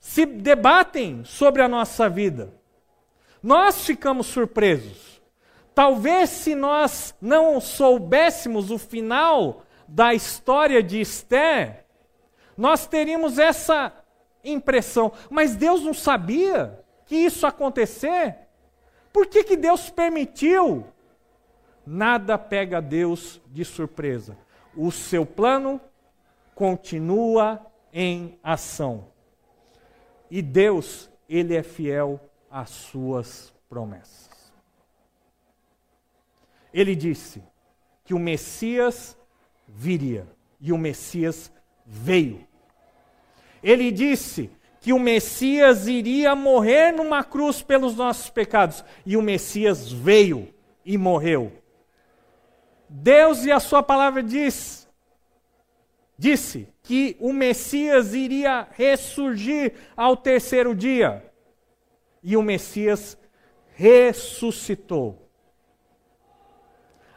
se 0.00 0.26
debatem 0.26 1.24
sobre 1.24 1.62
a 1.62 1.68
nossa 1.68 2.08
vida. 2.08 2.52
Nós 3.40 3.84
ficamos 3.86 4.26
surpresos. 4.26 5.22
Talvez 5.72 6.30
se 6.30 6.56
nós 6.56 7.14
não 7.20 7.60
soubéssemos 7.60 8.72
o 8.72 8.78
final 8.78 9.62
da 9.86 10.12
história 10.12 10.82
de 10.82 11.00
Esther, 11.00 11.84
nós 12.56 12.88
teríamos 12.88 13.38
essa 13.38 13.92
impressão. 14.42 15.12
Mas 15.30 15.54
Deus 15.54 15.82
não 15.82 15.94
sabia 15.94 16.84
que 17.04 17.14
isso 17.14 17.46
ia 17.46 17.50
acontecer? 17.50 18.36
Por 19.12 19.26
que, 19.26 19.44
que 19.44 19.56
Deus 19.56 19.88
permitiu? 19.90 20.92
Nada 21.86 22.36
pega 22.36 22.82
Deus 22.82 23.40
de 23.46 23.64
surpresa. 23.64 24.36
O 24.76 24.90
seu 24.90 25.24
plano 25.24 25.80
continua 26.54 27.64
em 27.92 28.38
ação. 28.42 29.06
E 30.28 30.42
Deus, 30.42 31.08
ele 31.28 31.54
é 31.54 31.62
fiel 31.62 32.20
às 32.50 32.70
suas 32.70 33.54
promessas. 33.68 34.52
Ele 36.74 36.96
disse 36.96 37.42
que 38.04 38.12
o 38.12 38.18
Messias 38.18 39.16
viria, 39.68 40.26
e 40.60 40.72
o 40.72 40.78
Messias 40.78 41.52
veio. 41.86 42.46
Ele 43.62 43.90
disse 43.90 44.50
que 44.80 44.92
o 44.92 44.98
Messias 44.98 45.88
iria 45.88 46.34
morrer 46.34 46.92
numa 46.92 47.24
cruz 47.24 47.62
pelos 47.62 47.96
nossos 47.96 48.28
pecados, 48.28 48.84
e 49.04 49.16
o 49.16 49.22
Messias 49.22 49.90
veio 49.90 50.52
e 50.84 50.98
morreu. 50.98 51.52
Deus 52.88 53.44
e 53.44 53.52
a 53.52 53.60
sua 53.60 53.82
palavra 53.82 54.22
diz, 54.22 54.88
disse 56.16 56.68
que 56.82 57.16
o 57.18 57.32
Messias 57.32 58.14
iria 58.14 58.68
ressurgir 58.72 59.74
ao 59.96 60.16
terceiro 60.16 60.74
dia. 60.74 61.32
E 62.22 62.36
o 62.36 62.42
Messias 62.42 63.18
ressuscitou. 63.74 65.28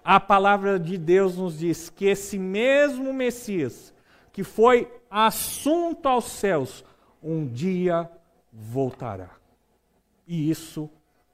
A 0.04 0.20
palavra 0.20 0.80
de 0.80 0.98
Deus 0.98 1.38
nos 1.38 1.60
diz 1.60 1.90
que 1.90 2.06
esse 2.06 2.38
mesmo 2.38 3.14
Messias, 3.14 3.94
que 4.32 4.44
foi 4.44 4.92
assunto 5.10 6.08
aos 6.08 6.26
céus, 6.26 6.84
um 7.22 7.46
dia 7.46 8.10
voltará. 8.52 9.30
E 10.28 10.50
isso 10.50 10.90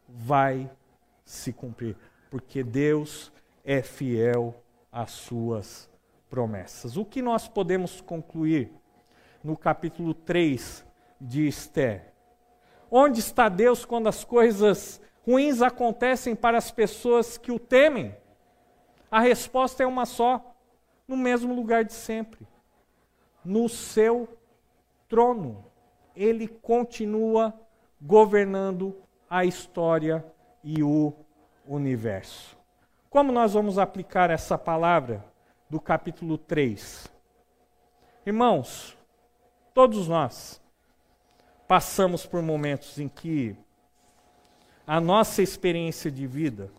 vai 0.07 0.69
se 1.23 1.51
cumprir, 1.51 1.95
porque 2.29 2.63
Deus 2.63 3.31
é 3.65 3.81
fiel 3.81 4.55
às 4.91 5.11
suas 5.11 5.89
promessas. 6.29 6.95
O 6.95 7.03
que 7.03 7.21
nós 7.21 7.47
podemos 7.47 7.99
concluir 7.99 8.71
no 9.43 9.57
capítulo 9.57 10.13
3 10.13 10.85
de 11.19 11.47
Esther? 11.47 12.13
Onde 12.89 13.19
está 13.19 13.49
Deus 13.49 13.83
quando 13.83 14.07
as 14.07 14.23
coisas 14.23 15.01
ruins 15.25 15.61
acontecem 15.61 16.35
para 16.35 16.57
as 16.57 16.71
pessoas 16.71 17.37
que 17.37 17.51
o 17.51 17.59
temem? 17.59 18.15
A 19.09 19.19
resposta 19.19 19.83
é 19.83 19.85
uma 19.85 20.05
só: 20.05 20.55
no 21.07 21.17
mesmo 21.17 21.53
lugar 21.53 21.83
de 21.83 21.93
sempre 21.93 22.47
no 23.45 23.69
seu 23.69 24.27
trono. 25.07 25.63
Ele 26.15 26.47
continua 26.47 27.53
governando 28.01 28.95
a 29.29 29.45
história 29.45 30.25
e 30.63 30.81
o 30.81 31.13
universo. 31.67 32.54
Como 33.09 33.31
nós 33.31 33.53
vamos 33.53 33.77
aplicar 33.77 34.29
essa 34.29 34.57
palavra 34.57 35.23
do 35.69 35.79
capítulo 35.79 36.37
3? 36.37 37.07
Irmãos, 38.25 38.97
todos 39.73 40.07
nós 40.07 40.61
passamos 41.67 42.25
por 42.25 42.41
momentos 42.41 42.99
em 42.99 43.07
que 43.07 43.55
a 44.85 44.99
nossa 44.99 45.41
experiência 45.41 46.11
de 46.11 46.27
vida 46.27 46.71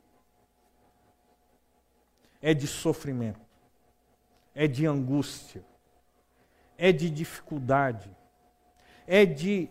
é 2.40 2.54
de 2.54 2.66
sofrimento, 2.66 3.40
é 4.54 4.66
de 4.66 4.86
angústia, 4.86 5.64
é 6.78 6.92
de 6.92 7.10
dificuldade, 7.10 8.10
é 9.06 9.24
de 9.24 9.68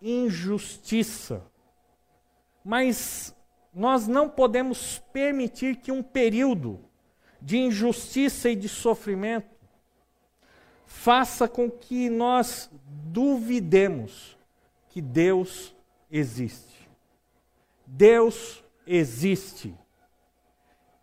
injustiça. 0.00 1.42
Mas 2.64 3.33
nós 3.74 4.06
não 4.06 4.28
podemos 4.28 4.98
permitir 5.12 5.76
que 5.76 5.90
um 5.90 6.02
período 6.02 6.80
de 7.40 7.58
injustiça 7.58 8.48
e 8.48 8.56
de 8.56 8.68
sofrimento 8.68 9.54
faça 10.86 11.48
com 11.48 11.70
que 11.70 12.08
nós 12.08 12.70
duvidemos 12.86 14.38
que 14.88 15.02
Deus 15.02 15.74
existe. 16.10 16.88
Deus 17.84 18.62
existe. 18.86 19.74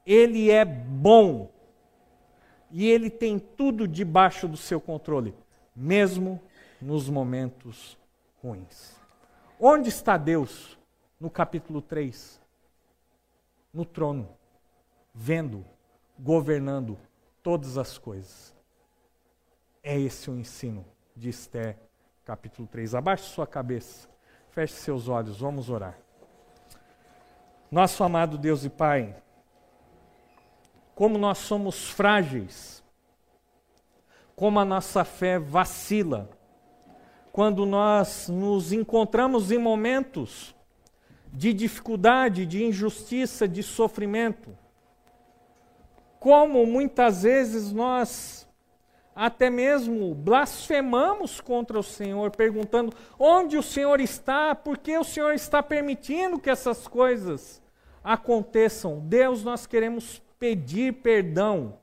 Ele 0.05 0.49
é 0.49 0.63
bom. 0.63 1.51
E 2.71 2.89
ele 2.89 3.09
tem 3.09 3.37
tudo 3.37 3.85
debaixo 3.85 4.47
do 4.47 4.55
seu 4.55 4.79
controle, 4.79 5.35
mesmo 5.75 6.41
nos 6.81 7.09
momentos 7.09 7.97
ruins. 8.41 8.95
Onde 9.59 9.89
está 9.89 10.17
Deus? 10.17 10.79
No 11.19 11.29
capítulo 11.29 11.81
3. 11.81 12.40
No 13.73 13.85
trono, 13.85 14.29
vendo, 15.13 15.65
governando 16.19 16.97
todas 17.41 17.77
as 17.77 17.97
coisas. 17.97 18.55
É 19.83 19.99
esse 19.99 20.29
o 20.29 20.37
ensino 20.37 20.85
de 21.15 21.29
Esther, 21.29 21.77
capítulo 22.23 22.67
3. 22.67 22.95
Abaixe 22.95 23.23
sua 23.25 23.47
cabeça, 23.47 24.09
feche 24.49 24.73
seus 24.73 25.07
olhos, 25.07 25.39
vamos 25.39 25.69
orar. 25.69 25.97
Nosso 27.71 28.03
amado 28.03 28.37
Deus 28.37 28.65
e 28.65 28.69
Pai, 28.69 29.15
como 30.93 31.17
nós 31.17 31.37
somos 31.37 31.89
frágeis, 31.89 32.83
como 34.35 34.59
a 34.59 34.65
nossa 34.65 35.03
fé 35.05 35.39
vacila, 35.39 36.29
quando 37.31 37.65
nós 37.65 38.27
nos 38.27 38.73
encontramos 38.73 39.51
em 39.51 39.57
momentos 39.57 40.53
de 41.31 41.53
dificuldade, 41.53 42.45
de 42.45 42.63
injustiça, 42.63 43.47
de 43.47 43.63
sofrimento. 43.63 44.57
Como 46.19 46.65
muitas 46.65 47.23
vezes 47.23 47.71
nós 47.71 48.47
até 49.15 49.49
mesmo 49.49 50.15
blasfemamos 50.15 51.41
contra 51.41 51.77
o 51.77 51.83
Senhor, 51.83 52.31
perguntando 52.31 52.95
onde 53.19 53.57
o 53.57 53.63
Senhor 53.63 53.99
está, 53.99 54.55
por 54.55 54.77
que 54.77 54.97
o 54.97 55.03
Senhor 55.03 55.33
está 55.33 55.61
permitindo 55.61 56.39
que 56.39 56.49
essas 56.49 56.87
coisas 56.87 57.61
aconteçam. 58.03 58.99
Deus, 58.99 59.43
nós 59.43 59.65
queremos 59.65 60.21
pedir 60.39 60.93
perdão 60.93 61.77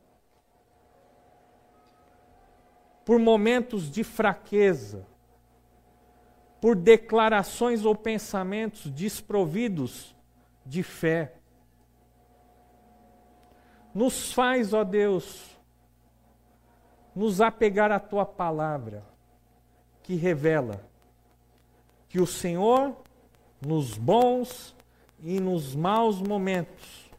por 3.04 3.18
momentos 3.18 3.90
de 3.90 4.04
fraqueza, 4.04 5.06
por 6.60 6.74
declarações 6.74 7.84
ou 7.84 7.94
pensamentos 7.94 8.90
desprovidos 8.90 10.14
de 10.64 10.82
fé. 10.82 11.34
Nos 13.94 14.32
faz, 14.32 14.72
ó 14.72 14.84
Deus, 14.84 15.56
nos 17.14 17.40
apegar 17.40 17.90
à 17.90 17.98
tua 17.98 18.26
palavra, 18.26 19.04
que 20.02 20.14
revela 20.14 20.84
que 22.08 22.20
o 22.20 22.26
Senhor, 22.26 22.96
nos 23.60 23.98
bons 23.98 24.74
e 25.20 25.40
nos 25.40 25.74
maus 25.74 26.22
momentos 26.22 27.10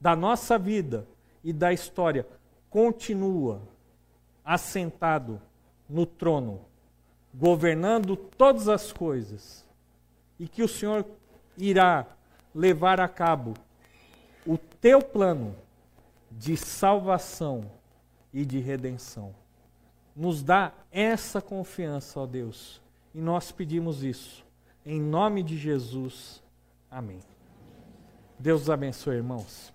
da 0.00 0.14
nossa 0.14 0.58
vida 0.58 1.06
e 1.42 1.52
da 1.52 1.72
história, 1.72 2.26
continua 2.68 3.62
assentado 4.44 5.40
no 5.88 6.04
trono 6.04 6.69
governando 7.34 8.16
todas 8.16 8.68
as 8.68 8.92
coisas, 8.92 9.64
e 10.38 10.48
que 10.48 10.62
o 10.62 10.68
Senhor 10.68 11.04
irá 11.56 12.06
levar 12.54 13.00
a 13.00 13.08
cabo 13.08 13.54
o 14.46 14.56
teu 14.56 15.02
plano 15.02 15.54
de 16.30 16.56
salvação 16.56 17.70
e 18.32 18.44
de 18.44 18.58
redenção. 18.58 19.34
Nos 20.14 20.42
dá 20.42 20.72
essa 20.90 21.40
confiança, 21.40 22.20
ó 22.20 22.26
Deus, 22.26 22.80
e 23.14 23.20
nós 23.20 23.52
pedimos 23.52 24.02
isso. 24.02 24.44
Em 24.84 25.00
nome 25.00 25.42
de 25.42 25.56
Jesus. 25.56 26.42
Amém. 26.90 27.20
Deus 28.38 28.70
abençoe, 28.70 29.16
irmãos. 29.16 29.72